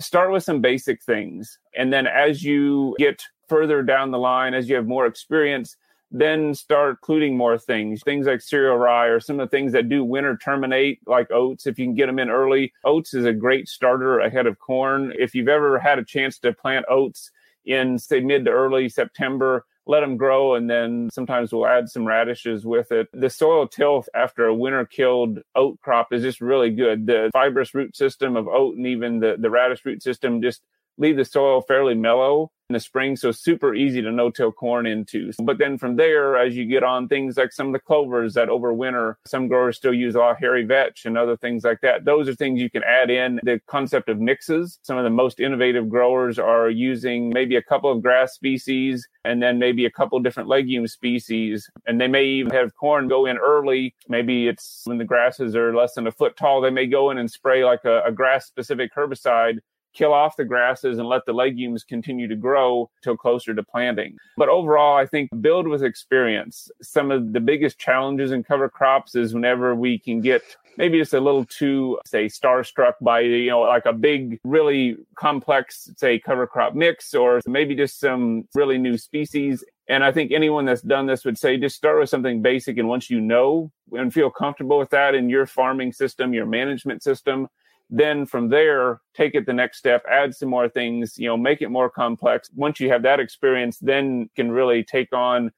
start 0.00 0.32
with 0.32 0.42
some 0.42 0.60
basic 0.60 1.02
things. 1.02 1.58
And 1.76 1.92
then 1.92 2.06
as 2.06 2.42
you 2.42 2.94
get 2.98 3.22
further 3.48 3.82
down 3.82 4.10
the 4.10 4.18
line, 4.18 4.54
as 4.54 4.68
you 4.68 4.76
have 4.76 4.86
more 4.86 5.06
experience, 5.06 5.76
then 6.10 6.54
start 6.54 6.98
including 7.00 7.36
more 7.36 7.58
things, 7.58 8.02
things 8.02 8.26
like 8.26 8.40
cereal 8.40 8.76
rye 8.76 9.06
or 9.06 9.20
some 9.20 9.38
of 9.38 9.48
the 9.48 9.56
things 9.56 9.72
that 9.72 9.88
do 9.88 10.04
winter 10.04 10.36
terminate, 10.36 11.00
like 11.06 11.30
oats. 11.30 11.66
If 11.66 11.78
you 11.78 11.86
can 11.86 11.94
get 11.94 12.06
them 12.06 12.18
in 12.18 12.30
early, 12.30 12.72
oats 12.84 13.14
is 13.14 13.24
a 13.24 13.32
great 13.32 13.68
starter 13.68 14.18
ahead 14.20 14.46
of 14.46 14.58
corn. 14.58 15.12
If 15.18 15.34
you've 15.34 15.48
ever 15.48 15.78
had 15.78 15.98
a 15.98 16.04
chance 16.04 16.38
to 16.40 16.52
plant 16.52 16.86
oats 16.88 17.30
in, 17.64 17.98
say, 17.98 18.20
mid 18.20 18.44
to 18.46 18.50
early 18.50 18.88
September, 18.88 19.64
let 19.86 20.00
them 20.00 20.16
grow 20.16 20.54
and 20.54 20.70
then 20.70 21.08
sometimes 21.12 21.52
we'll 21.52 21.66
add 21.66 21.88
some 21.88 22.06
radishes 22.06 22.64
with 22.64 22.92
it. 22.92 23.08
The 23.12 23.30
soil 23.30 23.66
tilth 23.66 24.08
after 24.14 24.46
a 24.46 24.54
winter 24.54 24.84
killed 24.84 25.40
oat 25.54 25.80
crop 25.80 26.12
is 26.12 26.22
just 26.22 26.40
really 26.40 26.70
good. 26.70 27.06
The 27.06 27.30
fibrous 27.32 27.74
root 27.74 27.96
system 27.96 28.36
of 28.36 28.46
oat 28.46 28.76
and 28.76 28.86
even 28.86 29.20
the, 29.20 29.36
the 29.38 29.50
radish 29.50 29.84
root 29.84 30.02
system 30.02 30.42
just 30.42 30.62
leave 30.98 31.16
the 31.16 31.24
soil 31.24 31.60
fairly 31.62 31.94
mellow 31.94 32.50
in 32.70 32.74
the 32.74 32.80
spring, 32.80 33.16
so 33.16 33.32
super 33.32 33.74
easy 33.74 34.00
to 34.00 34.12
no-till 34.12 34.52
corn 34.52 34.86
into. 34.86 35.32
But 35.42 35.58
then 35.58 35.76
from 35.76 35.96
there, 35.96 36.36
as 36.36 36.56
you 36.56 36.64
get 36.66 36.84
on 36.84 37.08
things 37.08 37.36
like 37.36 37.52
some 37.52 37.66
of 37.66 37.72
the 37.72 37.80
clovers 37.80 38.34
that 38.34 38.48
overwinter, 38.48 39.16
some 39.26 39.48
growers 39.48 39.76
still 39.76 39.92
use 39.92 40.14
a 40.14 40.20
lot 40.20 40.30
of 40.30 40.38
hairy 40.38 40.64
vetch 40.64 41.04
and 41.04 41.18
other 41.18 41.36
things 41.36 41.64
like 41.64 41.80
that. 41.80 42.04
Those 42.04 42.28
are 42.28 42.34
things 42.34 42.60
you 42.60 42.70
can 42.70 42.84
add 42.84 43.10
in. 43.10 43.40
The 43.42 43.60
concept 43.66 44.08
of 44.08 44.20
mixes. 44.20 44.78
Some 44.82 44.96
of 44.96 45.04
the 45.04 45.10
most 45.10 45.40
innovative 45.40 45.88
growers 45.88 46.38
are 46.38 46.70
using 46.70 47.30
maybe 47.30 47.56
a 47.56 47.62
couple 47.62 47.90
of 47.90 48.02
grass 48.02 48.34
species 48.34 49.08
and 49.24 49.42
then 49.42 49.58
maybe 49.58 49.84
a 49.84 49.90
couple 49.90 50.20
different 50.20 50.48
legume 50.48 50.86
species. 50.86 51.68
And 51.86 52.00
they 52.00 52.06
may 52.08 52.24
even 52.24 52.52
have 52.52 52.76
corn 52.76 53.08
go 53.08 53.26
in 53.26 53.36
early. 53.36 53.96
Maybe 54.08 54.46
it's 54.46 54.82
when 54.84 54.98
the 54.98 55.04
grasses 55.04 55.56
are 55.56 55.74
less 55.74 55.94
than 55.94 56.06
a 56.06 56.12
foot 56.12 56.36
tall, 56.36 56.60
they 56.60 56.70
may 56.70 56.86
go 56.86 57.10
in 57.10 57.18
and 57.18 57.28
spray 57.28 57.64
like 57.64 57.84
a, 57.84 58.02
a 58.04 58.12
grass 58.12 58.46
specific 58.46 58.94
herbicide 58.94 59.58
kill 59.92 60.12
off 60.12 60.36
the 60.36 60.44
grasses 60.44 60.98
and 60.98 61.08
let 61.08 61.24
the 61.26 61.32
legumes 61.32 61.84
continue 61.84 62.28
to 62.28 62.36
grow 62.36 62.90
till 63.02 63.16
closer 63.16 63.54
to 63.54 63.62
planting. 63.62 64.16
But 64.36 64.48
overall, 64.48 64.96
I 64.96 65.06
think 65.06 65.30
build 65.40 65.66
with 65.66 65.82
experience. 65.82 66.70
Some 66.82 67.10
of 67.10 67.32
the 67.32 67.40
biggest 67.40 67.78
challenges 67.78 68.32
in 68.32 68.42
cover 68.42 68.68
crops 68.68 69.14
is 69.14 69.34
whenever 69.34 69.74
we 69.74 69.98
can 69.98 70.20
get 70.20 70.42
maybe 70.76 70.98
just 70.98 71.14
a 71.14 71.20
little 71.20 71.44
too, 71.44 71.98
say, 72.06 72.26
starstruck 72.26 72.94
by, 73.00 73.20
you 73.20 73.50
know, 73.50 73.60
like 73.60 73.86
a 73.86 73.92
big, 73.92 74.40
really 74.44 74.96
complex, 75.14 75.90
say, 75.96 76.18
cover 76.18 76.46
crop 76.46 76.74
mix, 76.74 77.14
or 77.14 77.40
maybe 77.46 77.74
just 77.74 78.00
some 78.00 78.48
really 78.54 78.78
new 78.78 78.96
species. 78.96 79.64
And 79.88 80.04
I 80.04 80.12
think 80.12 80.30
anyone 80.30 80.64
that's 80.64 80.82
done 80.82 81.06
this 81.06 81.24
would 81.24 81.36
say 81.36 81.56
just 81.56 81.76
start 81.76 81.98
with 81.98 82.08
something 82.08 82.42
basic. 82.42 82.78
And 82.78 82.88
once 82.88 83.10
you 83.10 83.20
know 83.20 83.70
and 83.92 84.14
feel 84.14 84.30
comfortable 84.30 84.78
with 84.78 84.90
that 84.90 85.14
in 85.14 85.28
your 85.28 85.46
farming 85.46 85.92
system, 85.92 86.32
your 86.32 86.46
management 86.46 87.02
system, 87.02 87.48
then 87.90 88.24
from 88.24 88.48
there 88.48 89.00
take 89.14 89.34
it 89.34 89.46
the 89.46 89.52
next 89.52 89.78
step 89.78 90.04
add 90.10 90.34
some 90.34 90.48
more 90.48 90.68
things 90.68 91.18
you 91.18 91.26
know 91.26 91.36
make 91.36 91.60
it 91.60 91.68
more 91.68 91.90
complex. 91.90 92.48
Once 92.54 92.80
you 92.80 92.88
have 92.88 93.02
that 93.02 93.20
experience 93.20 93.78
then 93.78 94.30
can 94.36 94.50
really 94.50 94.84
take 94.84 95.12
on 95.12 95.50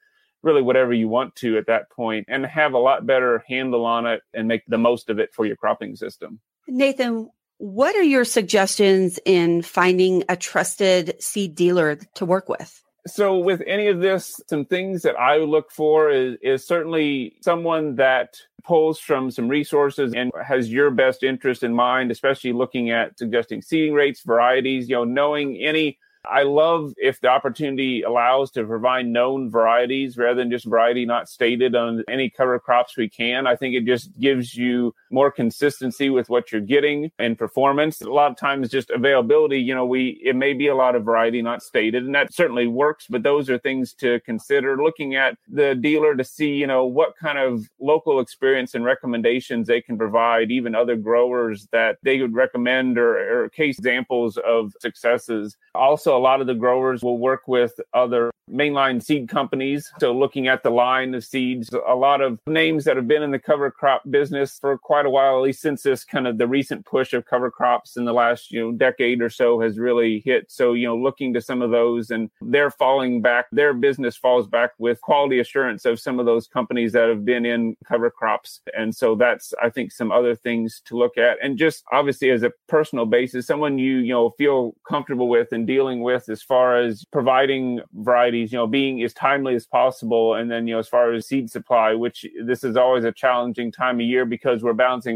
really 0.42 0.62
whatever 0.62 0.92
you 0.92 1.08
want 1.08 1.36
to 1.36 1.56
at 1.56 1.66
that 1.66 1.88
point 1.90 2.26
and 2.28 2.44
have 2.44 2.72
a 2.72 2.78
lot 2.78 3.06
better 3.06 3.44
handle 3.46 3.84
on 3.84 4.06
it 4.06 4.22
and 4.34 4.48
make 4.48 4.62
the 4.66 4.78
most 4.78 5.08
of 5.08 5.18
it 5.18 5.32
for 5.32 5.44
your 5.44 5.56
cropping 5.56 5.94
system. 5.94 6.40
Nathan 6.66 7.28
what 7.58 7.94
are 7.94 8.02
your 8.02 8.24
suggestions 8.24 9.20
in 9.24 9.62
finding 9.62 10.24
a 10.28 10.34
trusted 10.34 11.14
seed 11.22 11.54
dealer 11.54 11.94
to 12.16 12.24
work 12.24 12.48
with 12.48 12.81
so 13.06 13.38
with 13.38 13.62
any 13.66 13.88
of 13.88 14.00
this 14.00 14.40
some 14.46 14.64
things 14.64 15.02
that 15.02 15.18
i 15.18 15.36
look 15.36 15.70
for 15.70 16.10
is, 16.10 16.36
is 16.42 16.66
certainly 16.66 17.34
someone 17.40 17.96
that 17.96 18.36
pulls 18.62 18.98
from 18.98 19.30
some 19.30 19.48
resources 19.48 20.12
and 20.14 20.30
has 20.44 20.70
your 20.72 20.90
best 20.90 21.22
interest 21.22 21.62
in 21.62 21.74
mind, 21.74 22.10
especially 22.10 22.52
looking 22.52 22.90
at 22.90 23.18
suggesting 23.18 23.62
seeding 23.62 23.92
rates, 23.92 24.22
varieties, 24.22 24.88
you 24.88 24.96
know, 24.96 25.04
knowing 25.04 25.56
any 25.56 25.98
I 26.24 26.44
love 26.44 26.94
if 26.98 27.20
the 27.20 27.28
opportunity 27.28 28.02
allows 28.02 28.52
to 28.52 28.64
provide 28.64 29.06
known 29.06 29.50
varieties 29.50 30.16
rather 30.16 30.36
than 30.36 30.52
just 30.52 30.66
variety 30.66 31.04
not 31.04 31.28
stated 31.28 31.74
on 31.74 32.04
any 32.08 32.30
cover 32.30 32.60
crops 32.60 32.96
we 32.96 33.08
can. 33.08 33.48
I 33.48 33.56
think 33.56 33.74
it 33.74 33.84
just 33.84 34.16
gives 34.20 34.54
you 34.54 34.94
more 35.12 35.30
consistency 35.30 36.10
with 36.10 36.28
what 36.28 36.50
you're 36.50 36.60
getting 36.60 37.10
and 37.18 37.38
performance. 37.38 38.00
A 38.00 38.10
lot 38.10 38.30
of 38.30 38.36
times 38.36 38.68
just 38.68 38.90
availability, 38.90 39.58
you 39.58 39.74
know, 39.74 39.84
we 39.84 40.20
it 40.22 40.36
may 40.36 40.52
be 40.54 40.68
a 40.68 40.74
lot 40.74 40.94
of 40.94 41.04
variety 41.04 41.42
not 41.42 41.62
stated 41.62 42.04
and 42.04 42.14
that 42.14 42.32
certainly 42.32 42.66
works, 42.66 43.06
but 43.08 43.22
those 43.22 43.48
are 43.50 43.58
things 43.58 43.92
to 43.94 44.20
consider 44.20 44.76
looking 44.82 45.14
at 45.14 45.36
the 45.48 45.74
dealer 45.74 46.14
to 46.14 46.24
see, 46.24 46.50
you 46.50 46.66
know, 46.66 46.84
what 46.84 47.16
kind 47.16 47.38
of 47.38 47.68
local 47.80 48.20
experience 48.20 48.74
and 48.74 48.84
recommendations 48.84 49.66
they 49.66 49.80
can 49.80 49.98
provide, 49.98 50.50
even 50.50 50.74
other 50.74 50.96
growers 50.96 51.68
that 51.72 51.98
they 52.02 52.20
would 52.20 52.34
recommend 52.34 52.98
or, 52.98 53.44
or 53.44 53.48
case 53.50 53.78
examples 53.78 54.38
of 54.38 54.72
successes. 54.80 55.56
Also 55.74 56.16
a 56.16 56.18
lot 56.18 56.40
of 56.40 56.46
the 56.46 56.54
growers 56.54 57.02
will 57.02 57.18
work 57.18 57.46
with 57.46 57.78
other 57.92 58.30
mainline 58.50 59.02
seed 59.02 59.28
companies. 59.28 59.92
So 60.00 60.12
looking 60.12 60.48
at 60.48 60.62
the 60.62 60.70
line 60.70 61.14
of 61.14 61.24
seeds, 61.24 61.70
a 61.72 61.94
lot 61.94 62.20
of 62.20 62.38
names 62.46 62.84
that 62.84 62.96
have 62.96 63.08
been 63.08 63.22
in 63.22 63.30
the 63.30 63.38
cover 63.38 63.70
crop 63.70 64.02
business 64.08 64.58
for 64.58 64.76
quite 64.78 65.01
a 65.06 65.10
while, 65.10 65.36
at 65.36 65.42
least 65.42 65.60
since 65.60 65.82
this 65.82 66.04
kind 66.04 66.26
of 66.26 66.38
the 66.38 66.46
recent 66.46 66.84
push 66.84 67.12
of 67.12 67.24
cover 67.24 67.50
crops 67.50 67.96
in 67.96 68.04
the 68.04 68.12
last, 68.12 68.50
you 68.50 68.60
know, 68.60 68.72
decade 68.72 69.20
or 69.22 69.30
so 69.30 69.60
has 69.60 69.78
really 69.78 70.22
hit. 70.24 70.50
So, 70.50 70.72
you 70.74 70.86
know, 70.86 70.96
looking 70.96 71.32
to 71.34 71.40
some 71.40 71.62
of 71.62 71.70
those 71.70 72.10
and 72.10 72.30
they're 72.40 72.70
falling 72.70 73.22
back, 73.22 73.46
their 73.52 73.74
business 73.74 74.16
falls 74.16 74.46
back 74.46 74.72
with 74.78 75.00
quality 75.00 75.40
assurance 75.40 75.84
of 75.84 76.00
some 76.00 76.18
of 76.18 76.26
those 76.26 76.46
companies 76.46 76.92
that 76.92 77.08
have 77.08 77.24
been 77.24 77.46
in 77.46 77.76
cover 77.86 78.10
crops. 78.10 78.60
And 78.76 78.94
so 78.94 79.14
that's, 79.14 79.52
I 79.62 79.70
think, 79.70 79.92
some 79.92 80.12
other 80.12 80.34
things 80.34 80.82
to 80.86 80.96
look 80.96 81.18
at. 81.18 81.38
And 81.42 81.58
just 81.58 81.84
obviously 81.92 82.30
as 82.30 82.42
a 82.42 82.52
personal 82.68 83.06
basis, 83.06 83.46
someone 83.46 83.78
you, 83.78 83.98
you 83.98 84.12
know, 84.12 84.30
feel 84.30 84.74
comfortable 84.88 85.28
with 85.28 85.52
and 85.52 85.66
dealing 85.66 86.02
with 86.02 86.28
as 86.28 86.42
far 86.42 86.76
as 86.76 87.04
providing 87.12 87.80
varieties, 87.94 88.52
you 88.52 88.58
know, 88.58 88.66
being 88.66 89.02
as 89.02 89.12
timely 89.12 89.54
as 89.54 89.66
possible. 89.66 90.34
And 90.34 90.50
then, 90.50 90.66
you 90.66 90.74
know, 90.74 90.80
as 90.80 90.88
far 90.88 91.12
as 91.12 91.26
seed 91.26 91.50
supply, 91.50 91.94
which 91.94 92.26
this 92.44 92.64
is 92.64 92.76
always 92.76 93.04
a 93.04 93.12
challenging 93.12 93.72
time 93.72 94.00
of 94.00 94.06
year 94.06 94.24
because 94.24 94.62
we're 94.62 94.72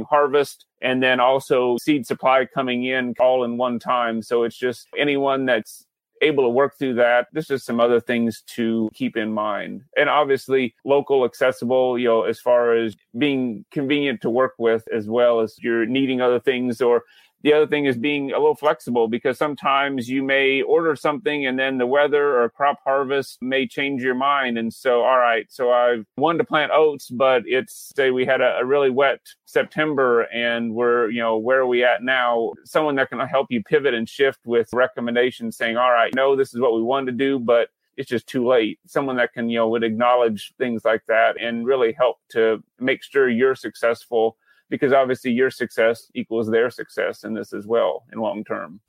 harvest 0.08 0.66
and 0.82 1.02
then 1.02 1.20
also 1.20 1.76
seed 1.78 2.06
supply 2.06 2.46
coming 2.46 2.84
in 2.84 3.14
all 3.18 3.44
in 3.44 3.56
one 3.56 3.78
time. 3.78 4.22
So 4.22 4.42
it's 4.44 4.56
just 4.56 4.86
anyone 4.96 5.46
that's 5.46 5.86
able 6.22 6.44
to 6.44 6.48
work 6.48 6.78
through 6.78 6.94
that. 6.94 7.28
There's 7.32 7.46
just 7.46 7.66
some 7.66 7.80
other 7.80 8.00
things 8.00 8.42
to 8.54 8.88
keep 8.94 9.16
in 9.16 9.32
mind. 9.32 9.82
And 9.96 10.08
obviously 10.08 10.74
local 10.84 11.24
accessible, 11.24 11.98
you 11.98 12.08
know, 12.08 12.22
as 12.22 12.40
far 12.40 12.74
as 12.74 12.96
being 13.18 13.64
convenient 13.70 14.20
to 14.22 14.30
work 14.30 14.54
with 14.58 14.84
as 14.94 15.08
well 15.08 15.40
as 15.40 15.56
you're 15.60 15.86
needing 15.86 16.20
other 16.20 16.40
things 16.40 16.80
or 16.80 17.02
the 17.46 17.52
other 17.52 17.68
thing 17.68 17.84
is 17.84 17.96
being 17.96 18.32
a 18.32 18.38
little 18.40 18.56
flexible 18.56 19.06
because 19.06 19.38
sometimes 19.38 20.08
you 20.08 20.20
may 20.20 20.62
order 20.62 20.96
something 20.96 21.46
and 21.46 21.56
then 21.56 21.78
the 21.78 21.86
weather 21.86 22.40
or 22.42 22.50
crop 22.50 22.80
harvest 22.82 23.40
may 23.40 23.68
change 23.68 24.02
your 24.02 24.16
mind. 24.16 24.58
And 24.58 24.74
so, 24.74 25.02
all 25.02 25.16
right, 25.16 25.46
so 25.48 25.70
I 25.70 25.98
wanted 26.16 26.38
to 26.38 26.44
plant 26.44 26.72
oats, 26.74 27.08
but 27.08 27.44
it's 27.46 27.92
say 27.94 28.10
we 28.10 28.26
had 28.26 28.40
a, 28.40 28.58
a 28.58 28.64
really 28.64 28.90
wet 28.90 29.20
September 29.44 30.22
and 30.22 30.74
we're, 30.74 31.08
you 31.08 31.20
know, 31.20 31.38
where 31.38 31.60
are 31.60 31.66
we 31.68 31.84
at 31.84 32.02
now? 32.02 32.50
Someone 32.64 32.96
that 32.96 33.10
can 33.10 33.20
help 33.20 33.46
you 33.50 33.62
pivot 33.62 33.94
and 33.94 34.08
shift 34.08 34.40
with 34.44 34.68
recommendations 34.72 35.56
saying, 35.56 35.76
all 35.76 35.92
right, 35.92 36.12
no, 36.16 36.34
this 36.34 36.52
is 36.52 36.60
what 36.60 36.74
we 36.74 36.82
wanted 36.82 37.12
to 37.12 37.16
do, 37.16 37.38
but 37.38 37.68
it's 37.96 38.10
just 38.10 38.26
too 38.26 38.44
late. 38.44 38.80
Someone 38.88 39.18
that 39.18 39.32
can, 39.32 39.48
you 39.50 39.60
know, 39.60 39.68
would 39.68 39.84
acknowledge 39.84 40.52
things 40.58 40.84
like 40.84 41.02
that 41.06 41.40
and 41.40 41.64
really 41.64 41.92
help 41.92 42.16
to 42.30 42.64
make 42.80 43.04
sure 43.04 43.28
you're 43.28 43.54
successful 43.54 44.36
because 44.68 44.92
obviously 44.92 45.32
your 45.32 45.50
success 45.50 46.10
equals 46.14 46.50
their 46.50 46.70
success 46.70 47.24
in 47.24 47.34
this 47.34 47.52
as 47.52 47.66
well 47.66 48.04
in 48.12 48.18
long 48.18 48.44
term. 48.44 48.80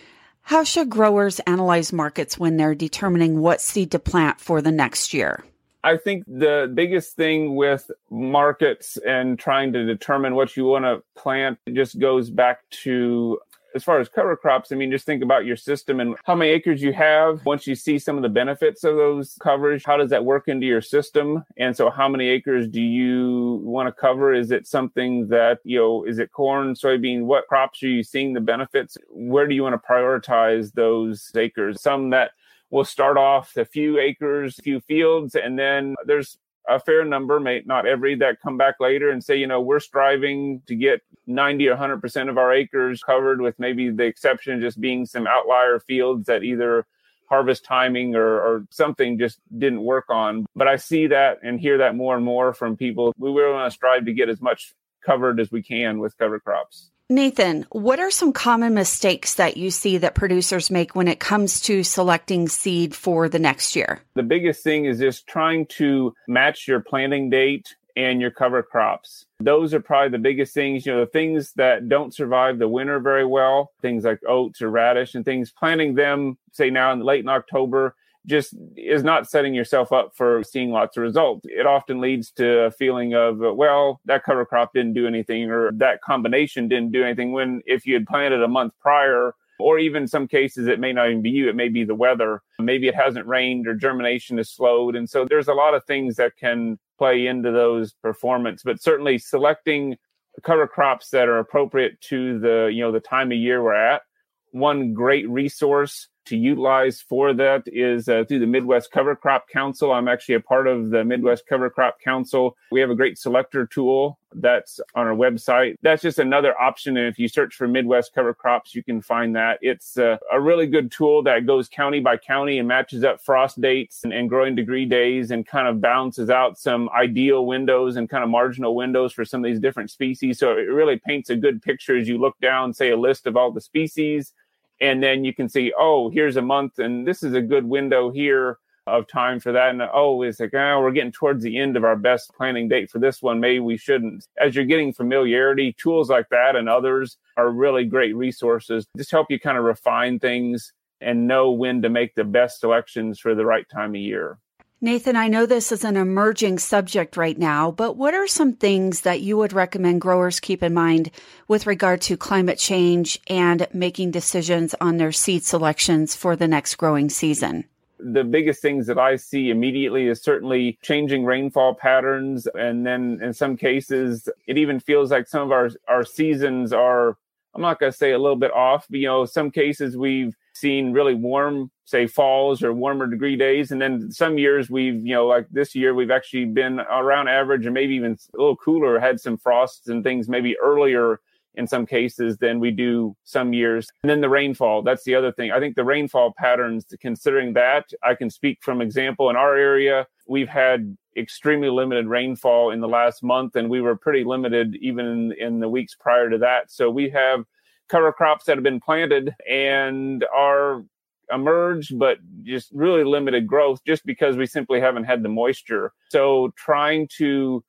How 0.42 0.64
should 0.64 0.90
growers 0.90 1.40
analyze 1.42 1.92
markets 1.92 2.40
when 2.40 2.56
they're 2.56 2.76
determining 2.76 3.42
what 3.42 3.60
seed 3.60 3.92
to 3.92 4.00
plant 4.00 4.40
for 4.40 4.62
the 4.62 4.72
next 4.72 5.14
year? 5.14 5.44
I 5.84 5.98
think 5.98 6.24
the 6.26 6.72
biggest 6.74 7.16
thing 7.16 7.56
with 7.56 7.92
markets 8.10 8.98
and 9.06 9.38
trying 9.38 9.74
to 9.74 9.86
determine 9.86 10.36
what 10.36 10.58
you 10.58 10.66
want 10.66 10.86
to 10.86 11.04
plant 11.16 11.60
just 11.72 12.00
goes 12.00 12.30
back 12.30 12.60
to 12.84 13.40
as 13.76 13.84
far 13.84 14.00
as 14.00 14.10
cover 14.10 14.36
crops, 14.36 14.72
I 14.72 14.76
mean, 14.76 14.92
just 14.92 15.06
think 15.06 15.24
about 15.24 15.46
your 15.46 15.56
system 15.56 16.00
and 16.00 16.16
how 16.26 16.36
many 16.36 16.52
acres 16.52 16.82
you 16.82 16.94
have. 16.94 17.46
Once 17.46 17.68
you 17.68 17.76
see 17.76 18.00
some 18.00 18.16
of 18.18 18.24
the 18.24 18.30
benefits 18.30 18.84
of 18.84 18.96
those 18.96 19.38
coverage, 19.42 19.84
how 19.86 19.98
does 19.98 20.10
that 20.10 20.26
work 20.26 20.48
into 20.48 20.66
your 20.66 20.82
system? 20.82 21.44
And 21.58 21.76
so, 21.76 21.90
how 21.90 22.08
many 22.08 22.28
acres 22.28 22.68
do 22.68 22.82
you 22.82 23.62
want 23.64 23.88
to 23.88 23.92
cover? 23.92 24.34
Is 24.34 24.52
it 24.52 24.68
something 24.68 25.28
that, 25.28 25.60
you 25.64 25.80
know, 25.80 26.04
is 26.04 26.20
it 26.20 26.32
corn, 26.32 26.74
soybean? 26.74 27.24
What 27.24 27.48
crops 27.48 27.82
are 27.84 27.88
you 27.88 28.04
seeing 28.04 28.34
the 28.34 28.42
benefits? 28.42 28.98
Where 29.10 29.48
do 29.48 29.56
you 29.56 29.64
want 29.64 29.82
to 29.82 29.88
prioritize 29.88 30.74
those 30.74 31.32
acres? 31.36 31.82
Some 31.82 32.10
that 32.12 32.32
will 32.70 32.86
start 32.86 33.18
off 33.18 33.56
a 33.56 33.66
few 33.66 34.00
acres, 34.00 34.60
a 34.60 34.62
few 34.62 34.80
fields, 34.82 35.36
and 35.36 35.58
then 35.58 35.96
there's 36.06 36.38
a 36.68 36.80
fair 36.80 37.06
number, 37.06 37.40
may 37.40 37.62
not 37.66 37.86
every, 37.86 38.16
that 38.16 38.42
come 38.42 38.58
back 38.58 38.76
later 38.80 39.10
and 39.10 39.24
say, 39.24 39.38
you 39.38 39.48
know, 39.48 39.62
we're 39.62 39.80
striving 39.80 40.62
to 40.68 40.76
get 40.76 41.02
90 41.26 41.68
or 41.70 41.78
100% 41.78 42.30
of 42.30 42.38
our 42.38 42.54
acres 42.54 43.02
covered, 43.04 43.42
with 43.42 43.58
maybe 43.60 43.90
the 43.90 44.04
exception 44.04 44.62
just 44.62 44.80
being 44.80 45.06
some 45.06 45.28
outlier 45.28 45.80
fields 45.80 46.26
that 46.28 46.44
either 46.44 46.86
harvest 47.30 47.66
timing 47.66 48.16
or, 48.16 48.26
or 48.26 48.66
something 48.70 49.20
just 49.20 49.40
didn't 49.58 49.84
work 49.84 50.06
on. 50.10 50.46
But 50.56 50.68
I 50.68 50.78
see 50.78 51.08
that 51.08 51.40
and 51.44 51.60
hear 51.60 51.80
that 51.80 51.96
more 51.96 52.16
and 52.16 52.26
more 52.26 52.54
from 52.54 52.78
people. 52.78 53.14
We 53.18 53.30
really 53.30 53.54
want 53.54 53.72
to 53.72 53.76
strive 53.76 54.06
to 54.06 54.14
get 54.14 54.30
as 54.30 54.42
much 54.42 54.74
covered 55.06 55.40
as 55.40 55.52
we 55.52 55.62
can 55.62 56.00
with 56.00 56.18
cover 56.18 56.40
crops. 56.40 56.92
Nathan, 57.10 57.66
what 57.72 58.02
are 58.02 58.12
some 58.12 58.34
common 58.34 58.74
mistakes 58.74 59.36
that 59.36 59.56
you 59.56 59.72
see 59.72 59.98
that 59.98 60.14
producers 60.14 60.70
make 60.70 60.94
when 60.94 61.08
it 61.08 61.22
comes 61.22 61.62
to 61.62 61.82
selecting 61.82 62.50
seed 62.50 62.94
for 62.94 63.30
the 63.30 63.40
next 63.40 63.78
year? 63.78 64.02
The 64.16 64.24
biggest 64.24 64.62
thing 64.62 64.84
is 64.84 65.00
just 65.00 65.26
trying 65.26 65.68
to 65.78 66.14
match 66.28 66.68
your 66.68 66.82
planting 66.82 67.30
date 67.30 67.78
and 67.96 68.20
your 68.20 68.32
cover 68.32 68.62
crops. 68.62 69.26
Those 69.40 69.74
are 69.74 69.80
probably 69.80 70.10
the 70.10 70.22
biggest 70.22 70.54
things, 70.54 70.86
you 70.86 70.92
know, 70.92 71.00
the 71.00 71.06
things 71.12 71.54
that 71.54 71.88
don't 71.88 72.14
survive 72.14 72.60
the 72.60 72.68
winter 72.68 73.00
very 73.00 73.26
well, 73.26 73.72
things 73.82 74.04
like 74.04 74.20
oats 74.28 74.62
or 74.62 74.70
radish 74.70 75.16
and 75.16 75.24
things, 75.24 75.50
planting 75.50 75.96
them, 75.96 76.38
say 76.52 76.70
now 76.70 76.92
in 76.92 77.00
late 77.00 77.22
in 77.22 77.30
October, 77.30 77.96
just 78.28 78.54
is 78.76 79.04
not 79.04 79.30
setting 79.30 79.54
yourself 79.54 79.92
up 79.92 80.16
for 80.16 80.44
seeing 80.44 80.72
lots 80.72 80.98
of 80.98 81.04
results. 81.04 81.46
It 81.50 81.66
often 81.66 82.02
leads 82.02 82.32
to 82.32 82.66
a 82.66 82.72
feeling 82.72 83.16
of, 83.16 83.38
well, 83.40 84.02
that 84.06 84.24
cover 84.24 84.46
crop 84.46 84.74
didn't 84.74 84.94
do 84.94 85.08
anything 85.08 85.50
or 85.50 85.72
that 85.74 86.02
combination 86.02 86.68
didn't 86.68 86.92
do 86.92 87.04
anything. 87.04 87.32
When 87.32 87.62
if 87.66 87.86
you 87.86 87.94
had 87.94 88.06
planted 88.06 88.44
a 88.44 88.48
month 88.48 88.74
prior, 88.80 89.34
or 89.60 89.80
even 89.80 90.08
some 90.08 90.28
cases 90.28 90.68
it 90.68 90.80
may 90.80 90.94
not 90.94 91.10
even 91.10 91.22
be 91.22 91.32
you, 91.32 91.50
it 91.50 91.56
may 91.56 91.70
be 91.70 91.84
the 91.84 91.96
weather. 91.96 92.44
Maybe 92.60 92.88
it 92.88 92.96
hasn't 92.96 93.26
rained 93.26 93.68
or 93.68 93.74
germination 93.74 94.38
is 94.38 94.52
slowed. 94.52 94.96
And 94.96 95.10
so 95.10 95.26
there's 95.26 95.48
a 95.48 95.54
lot 95.54 95.74
of 95.74 95.84
things 95.86 96.16
that 96.18 96.38
can 96.38 96.78
play 96.98 97.28
into 97.28 97.52
those 97.52 97.94
performance, 97.94 98.62
but 98.64 98.82
certainly 98.82 99.18
selecting 99.18 99.98
cover 100.44 100.68
crops 100.68 101.10
that 101.10 101.28
are 101.28 101.40
appropriate 101.40 102.00
to 102.02 102.38
the, 102.40 102.70
you 102.72 102.82
know, 102.82 102.92
the 102.92 103.00
time 103.00 103.32
of 103.32 103.38
year 103.38 103.64
we're 103.64 103.74
at. 103.74 104.04
One 104.52 104.94
great 104.94 105.28
resource 105.28 106.08
to 106.28 106.38
utilize 106.38 107.02
for 107.02 107.34
that 107.34 107.64
is 107.68 108.10
uh, 108.10 108.24
through 108.28 108.40
the 108.40 108.48
Midwest 108.48 108.92
Cover 108.92 109.16
Crop 109.16 109.48
Council. 109.50 109.92
I'm 109.92 110.08
actually 110.08 110.36
a 110.36 110.40
part 110.40 110.68
of 110.68 110.90
the 110.90 111.04
Midwest 111.04 111.46
Cover 111.48 111.70
Crop 111.70 112.00
Council. 112.02 112.56
We 112.72 112.80
have 112.82 112.90
a 112.90 112.96
great 112.96 113.18
selector 113.18 113.66
tool 113.66 114.20
that's 114.34 114.80
on 114.94 115.08
our 115.08 115.16
website. 115.16 115.76
That's 115.82 116.02
just 116.02 116.20
another 116.20 116.60
option. 116.60 116.98
And 116.98 117.08
if 117.08 117.18
you 117.18 117.28
search 117.28 117.56
for 117.56 117.68
Midwest 117.68 118.14
Cover 118.14 118.34
Crops, 118.34 118.76
you 118.76 118.84
can 118.84 119.02
find 119.02 119.36
that. 119.36 119.60
It's 119.62 119.98
uh, 119.98 120.18
a 120.32 120.40
really 120.40 120.68
good 120.68 120.92
tool 120.92 121.24
that 121.24 121.46
goes 121.46 121.70
county 121.70 122.02
by 122.02 122.18
county 122.18 122.60
and 122.60 122.68
matches 122.68 123.04
up 123.04 123.22
frost 123.22 123.60
dates 123.62 124.04
and, 124.04 124.14
and 124.14 124.30
growing 124.30 124.56
degree 124.56 124.86
days 124.86 125.32
and 125.32 125.48
kind 125.48 125.68
of 125.68 125.80
balances 125.80 126.30
out 126.30 126.60
some 126.60 126.90
ideal 126.90 127.46
windows 127.46 127.96
and 127.96 128.10
kind 128.10 128.24
of 128.24 128.30
marginal 128.30 128.76
windows 128.76 129.14
for 129.14 129.24
some 129.24 129.44
of 129.44 129.50
these 129.50 129.60
different 129.60 129.90
species. 129.90 130.40
So 130.40 130.52
it 130.52 130.70
really 130.70 131.00
paints 131.06 131.30
a 131.30 131.36
good 131.36 131.62
picture 131.62 131.98
as 131.98 132.08
you 132.08 132.18
look 132.18 132.38
down, 132.42 132.74
say, 132.74 132.92
a 132.92 132.98
list 132.98 133.28
of 133.28 133.38
all 133.38 133.52
the 133.52 133.62
species 133.62 134.34
and 134.80 135.02
then 135.02 135.24
you 135.24 135.34
can 135.34 135.50
see 135.50 135.74
oh 135.78 136.10
here's 136.10 136.38
a 136.38 136.42
month 136.42 136.80
and 136.80 137.08
this 137.08 137.24
is 137.24 137.34
a 137.34 137.42
good 137.42 137.66
window 137.66 138.12
here 138.12 138.58
of 138.88 139.08
time 139.08 139.40
for 139.40 139.52
that. 139.52 139.70
And 139.70 139.82
oh 139.94 140.22
it's 140.24 140.40
like 140.40 140.54
oh 140.54 140.80
we're 140.82 140.92
getting 140.92 141.12
towards 141.12 141.44
the 141.44 141.58
end 141.58 141.78
of 141.78 141.84
our 141.84 141.96
best 141.96 142.34
planning 142.36 142.68
date 142.68 142.90
for 142.90 143.00
this 143.00 143.22
one. 143.22 143.40
Maybe 143.40 143.60
we 143.60 143.78
shouldn't. 143.78 144.26
As 144.40 144.56
you're 144.56 144.66
getting 144.66 144.94
familiarity 144.94 145.76
tools 145.78 146.10
like 146.10 146.30
that 146.30 146.56
and 146.56 146.70
others 146.70 147.18
are 147.36 147.52
really 147.52 147.86
great 147.86 148.16
resources. 148.16 148.88
Just 148.96 149.12
help 149.12 149.28
you 149.30 149.40
kind 149.40 149.58
of 149.58 149.66
refine 149.66 150.20
things 150.20 150.74
and 151.02 151.28
know 151.28 151.52
when 151.52 151.82
to 151.82 151.90
make 151.90 152.16
the 152.16 152.24
best 152.24 152.60
selections 152.60 153.20
for 153.20 153.36
the 153.36 153.46
right 153.46 153.68
time 153.70 153.92
of 153.92 154.02
year 154.02 154.40
Nathan, 154.80 155.16
I 155.16 155.28
know 155.28 155.48
this 155.48 155.72
is 155.72 155.84
an 155.84 155.98
emerging 155.98 156.60
subject 156.60 157.18
right 157.18 157.38
now, 157.38 157.72
but 157.72 157.98
what 157.98 158.14
are 158.14 158.28
some 158.28 158.54
things 158.54 159.02
that 159.02 159.22
you 159.22 159.36
would 159.36 159.52
recommend 159.52 160.02
growers 160.02 160.40
keep 160.40 160.62
in 160.62 160.76
mind 160.76 161.10
with 161.48 161.66
regard 161.66 162.00
to 162.02 162.16
climate 162.16 162.60
change 162.60 163.20
and 163.26 163.66
making 163.74 164.12
decisions 164.12 164.76
on 164.80 164.98
their 164.98 165.12
seed 165.12 165.44
selections 165.44 166.16
for 166.16 166.36
the 166.36 166.48
next 166.48 166.76
growing 166.76 167.10
season? 167.10 167.66
The 168.00 168.24
biggest 168.24 168.62
things 168.62 168.86
that 168.86 169.00
I 169.00 169.16
see 169.16 169.50
immediately 169.50 170.06
is 170.06 170.22
certainly 170.22 170.78
changing 170.84 171.26
rainfall 171.26 171.74
patterns. 171.74 172.46
And 172.54 172.86
then 172.86 173.20
in 173.24 173.34
some 173.34 173.58
cases, 173.58 174.30
it 174.46 174.60
even 174.60 174.80
feels 174.80 175.10
like 175.10 175.28
some 175.28 175.42
of 175.42 175.52
our, 175.52 175.72
our 175.88 176.06
seasons 176.06 176.72
are, 176.72 177.18
I'm 177.56 177.64
not 177.64 177.80
going 177.80 177.92
to 177.92 177.98
say 177.98 178.12
a 178.12 178.20
little 178.20 178.36
bit 178.36 178.54
off, 178.54 178.86
but 178.92 179.00
you 179.00 179.08
know, 179.08 179.26
some 179.26 179.50
cases 179.50 179.98
we've 179.98 180.36
seen 180.60 180.92
really 180.92 181.16
warm, 181.16 181.72
say 181.86 182.08
falls 182.08 182.64
or 182.64 182.74
warmer 182.74 183.08
degree 183.08 183.36
days. 183.36 183.72
And 183.72 183.82
then 183.82 184.12
some 184.12 184.38
years 184.38 184.70
we've, 184.70 185.06
you 185.06 185.14
know, 185.14 185.28
like 185.28 185.48
this 185.52 185.76
year, 185.76 185.94
we've 185.94 186.12
actually 186.12 186.46
been 186.46 186.80
around 186.80 187.28
average 187.28 187.66
and 187.66 187.74
maybe 187.74 187.96
even 187.96 188.18
a 188.34 188.38
little 188.38 188.58
cooler, 188.58 189.00
had 189.00 189.20
some 189.20 189.38
frosts 189.38 189.88
and 189.88 190.04
things 190.04 190.28
maybe 190.28 190.58
earlier 190.60 191.20
in 191.56 191.68
some 191.68 191.86
cases 191.86 192.38
than 192.38 192.60
we 192.60 192.72
do 192.72 193.16
some 193.24 193.52
years. 193.52 193.88
And 194.04 194.10
then 194.10 194.22
the 194.22 194.30
rainfall, 194.30 194.84
that's 194.84 195.04
the 195.04 195.16
other 195.16 195.32
thing. 195.32 195.52
I 195.52 195.60
think 195.60 195.76
the 195.76 195.84
rainfall 195.84 196.34
patterns, 196.38 196.86
considering 197.02 197.54
that, 197.54 197.86
I 198.04 198.14
can 198.14 198.30
speak 198.30 198.60
from 198.62 198.80
example 198.80 199.30
in 199.30 199.36
our 199.36 199.58
area, 199.58 200.06
we've 200.28 200.50
had 200.50 200.96
extremely 201.18 201.70
limited 201.70 202.06
rainfall 202.06 202.70
in 202.70 202.80
the 202.80 202.88
last 202.88 203.24
month, 203.24 203.56
and 203.56 203.70
we 203.70 203.82
were 203.82 203.96
pretty 203.96 204.24
limited 204.24 204.76
even 204.82 205.06
in, 205.08 205.32
in 205.40 205.60
the 205.60 205.68
weeks 205.68 205.96
prior 205.96 206.30
to 206.30 206.38
that. 206.38 206.72
So 206.72 206.92
we 206.92 207.10
have 207.10 207.44
cover 207.90 208.12
crops 208.12 208.46
that 208.46 208.58
have 208.58 208.64
been 208.64 208.80
planted 208.80 209.34
and 209.50 210.26
are 210.36 210.84
emerged, 211.32 211.98
but 211.98 212.18
just 212.44 212.70
really 212.74 213.04
limited 213.04 213.48
growth 213.48 213.82
just 213.86 214.06
because 214.06 214.38
we 214.38 214.46
simply 214.46 214.80
haven't 214.80 215.04
had 215.04 215.24
the 215.24 215.30
moisture. 215.30 215.92
So 216.10 216.54
trying 216.56 217.10
to 217.18 217.64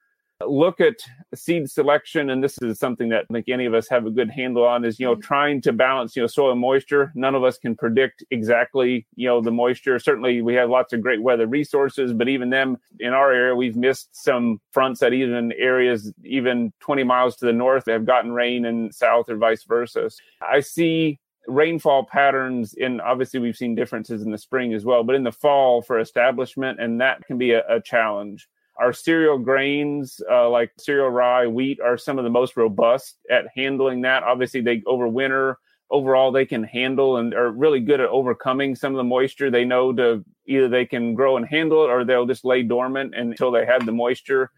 look 0.47 0.81
at 0.81 0.95
seed 1.35 1.69
selection 1.69 2.31
and 2.31 2.43
this 2.45 2.57
is 2.63 2.79
something 2.79 3.09
that 3.09 3.27
i 3.29 3.33
think 3.33 3.49
any 3.49 3.67
of 3.67 3.75
us 3.75 3.89
have 3.89 4.07
a 4.07 4.11
good 4.11 4.31
handle 4.31 4.65
on 4.65 4.85
is 4.85 5.01
you 5.01 5.07
know 5.07 5.13
mm-hmm. 5.13 5.21
trying 5.21 5.61
to 5.61 5.73
balance 5.73 6.15
you 6.15 6.23
know 6.23 6.27
soil 6.27 6.55
moisture. 6.55 7.13
None 7.15 7.35
of 7.35 7.43
us 7.43 7.59
can 7.59 7.75
predict 7.75 8.25
exactly 8.31 9.07
you 9.17 9.29
know 9.29 9.41
the 9.41 9.51
moisture. 9.51 9.99
Certainly 9.99 10.43
we 10.43 10.55
have 10.55 10.71
lots 10.71 10.93
of 10.93 11.03
great 11.03 11.23
weather 11.23 11.47
resources 11.47 12.13
but 12.13 12.29
even 12.29 12.51
them 12.51 12.77
in 13.01 13.13
our 13.13 13.33
area 13.33 13.57
we've 13.57 13.77
missed 13.77 14.11
some 14.13 14.61
fronts 14.73 15.01
that 15.01 15.13
even 15.13 15.53
areas 15.53 16.13
even 16.25 16.73
20 16.81 17.03
miles 17.05 17.37
to 17.37 17.47
the 17.47 17.53
north 17.53 17.87
have 17.87 18.07
gotten 18.07 18.33
rain 18.33 18.65
and 18.65 18.95
south 18.95 19.29
or 19.29 19.37
vice 19.37 19.65
versa. 19.65 20.11
I 20.41 20.61
see 20.61 21.19
rainfall 21.49 22.05
patterns 22.05 22.75
in 22.75 23.01
obviously 23.01 23.41
we've 23.41 23.57
seen 23.57 23.75
differences 23.75 24.23
in 24.23 24.31
the 24.31 24.39
spring 24.39 24.75
as 24.75 24.85
well 24.85 25.03
but 25.03 25.17
in 25.17 25.25
the 25.25 25.33
fall 25.33 25.81
for 25.81 25.99
establishment 25.99 26.79
and 26.79 27.01
that 27.01 27.25
can 27.25 27.39
be 27.39 27.53
a, 27.53 27.63
a 27.69 27.81
challenge 27.81 28.49
our 28.79 28.93
cereal 28.93 29.39
grains, 29.39 30.21
uh, 30.31 30.49
like 30.49 30.73
cereal 30.79 31.11
rye, 31.11 31.47
wheat, 31.47 31.81
are 31.81 31.99
some 31.99 32.19
of 32.19 32.25
the 32.25 32.31
most 32.31 32.57
robust 32.57 33.19
at 33.31 33.47
handling 33.55 34.03
that. 34.03 34.23
Obviously, 34.23 34.61
they 34.61 34.79
overwinter. 34.81 35.57
Overall, 35.91 36.31
they 36.31 36.45
can 36.47 36.63
handle 36.63 37.17
and 37.17 37.35
are 37.35 37.51
really 37.51 37.81
good 37.81 38.01
at 38.01 38.09
overcoming 38.11 38.75
some 38.75 38.93
of 38.93 38.99
the 38.99 39.05
moisture. 39.05 39.51
They 39.51 39.65
know 39.65 39.93
to 39.95 40.25
either 40.47 40.69
they 40.69 40.87
can 40.87 41.15
grow 41.15 41.37
and 41.37 41.47
handle 41.47 41.85
it, 41.85 41.91
or 41.91 42.05
they'll 42.05 42.27
just 42.27 42.45
lay 42.45 42.63
dormant 42.63 43.15
until 43.15 43.51
they 43.51 43.67
have 43.67 43.85
the 43.87 43.93
moisture 43.93 44.51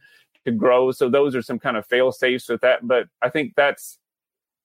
to 0.44 0.52
grow. 0.52 0.90
So 0.90 1.08
those 1.08 1.34
are 1.34 1.42
some 1.42 1.58
kind 1.58 1.76
of 1.76 1.86
fail 1.86 2.12
safes 2.12 2.48
with 2.48 2.60
that. 2.62 2.86
But 2.86 3.06
I 3.22 3.30
think 3.30 3.54
that's 3.56 3.98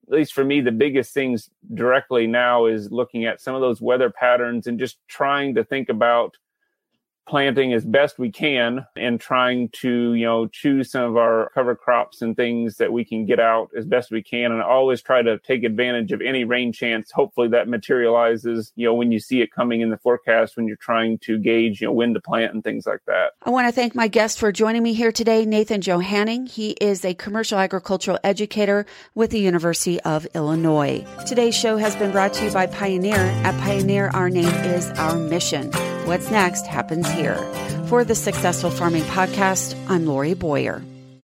at 0.07 0.13
least 0.13 0.33
for 0.33 0.43
me, 0.43 0.61
the 0.61 0.71
biggest 0.71 1.13
things 1.13 1.49
directly 1.73 2.27
now 2.27 2.65
is 2.67 2.91
looking 2.91 3.25
at 3.25 3.41
some 3.41 3.55
of 3.55 3.61
those 3.61 3.81
weather 3.81 4.09
patterns 4.09 4.67
and 4.67 4.77
just 4.77 4.97
trying 5.07 5.55
to 5.55 5.63
think 5.63 5.89
about 5.89 6.35
planting 7.27 7.73
as 7.73 7.83
best 7.83 8.19
we 8.19 8.31
can 8.31 8.85
and 8.95 9.19
trying 9.19 9.69
to 9.69 10.13
you 10.13 10.25
know 10.25 10.47
choose 10.47 10.91
some 10.91 11.03
of 11.03 11.17
our 11.17 11.51
cover 11.53 11.75
crops 11.75 12.21
and 12.21 12.35
things 12.35 12.77
that 12.77 12.91
we 12.91 13.03
can 13.03 13.25
get 13.25 13.39
out 13.39 13.69
as 13.77 13.85
best 13.85 14.11
we 14.11 14.21
can. 14.21 14.51
And 14.51 14.61
always 14.61 15.01
try 15.01 15.21
to 15.21 15.39
take 15.39 15.63
advantage 15.63 16.11
of 16.11 16.21
any 16.21 16.43
rain 16.43 16.71
chance. 16.71 17.11
Hopefully 17.11 17.47
that 17.49 17.67
materializes 17.67 18.71
you 18.75 18.85
know 18.85 18.93
when 18.93 19.11
you 19.11 19.19
see 19.19 19.41
it 19.41 19.51
coming 19.51 19.81
in 19.81 19.89
the 19.89 19.97
forecast 19.97 20.57
when 20.57 20.67
you're 20.67 20.77
trying 20.77 21.17
to 21.19 21.37
gauge 21.37 21.81
you 21.81 21.87
know 21.87 21.93
when 21.93 22.13
to 22.13 22.21
plant 22.21 22.53
and 22.53 22.63
things 22.63 22.85
like 22.85 23.01
that. 23.07 23.31
I 23.43 23.49
want 23.49 23.67
to 23.67 23.71
thank 23.71 23.95
my 23.95 24.07
guest 24.07 24.39
for 24.39 24.51
joining 24.51 24.83
me 24.83 24.93
here 24.93 25.11
today 25.11 25.45
nathan 25.45 25.81
johanning. 25.81 26.45
He 26.45 26.71
is 26.71 27.03
a 27.05 27.13
commercial 27.13 27.57
agricultural 27.57 28.19
educator 28.23 28.85
with 29.15 29.31
the 29.31 29.39
university 29.39 29.99
of 30.01 30.27
illinois. 30.35 31.05
Today's 31.25 31.55
show 31.55 31.77
has 31.77 31.95
been 31.95 32.11
brought 32.11 32.33
to 32.33 32.45
you 32.45 32.51
by 32.51 32.67
pioneer. 32.67 33.15
At 33.15 33.59
pioneer 33.61 34.09
our 34.09 34.29
name 34.29 34.45
is 34.45 34.89
our 34.91 35.15
mission. 35.17 35.71
What's 36.05 36.29
next 36.29 36.67
happens 36.67 37.07
here. 37.15 37.37
For 37.87 38.03
the 38.03 38.15
Successful 38.15 38.69
Farming 38.69 39.03
Podcast, 39.03 39.75
I'm 39.89 40.05
Lori 40.05 40.33
Boyer. 40.33 40.81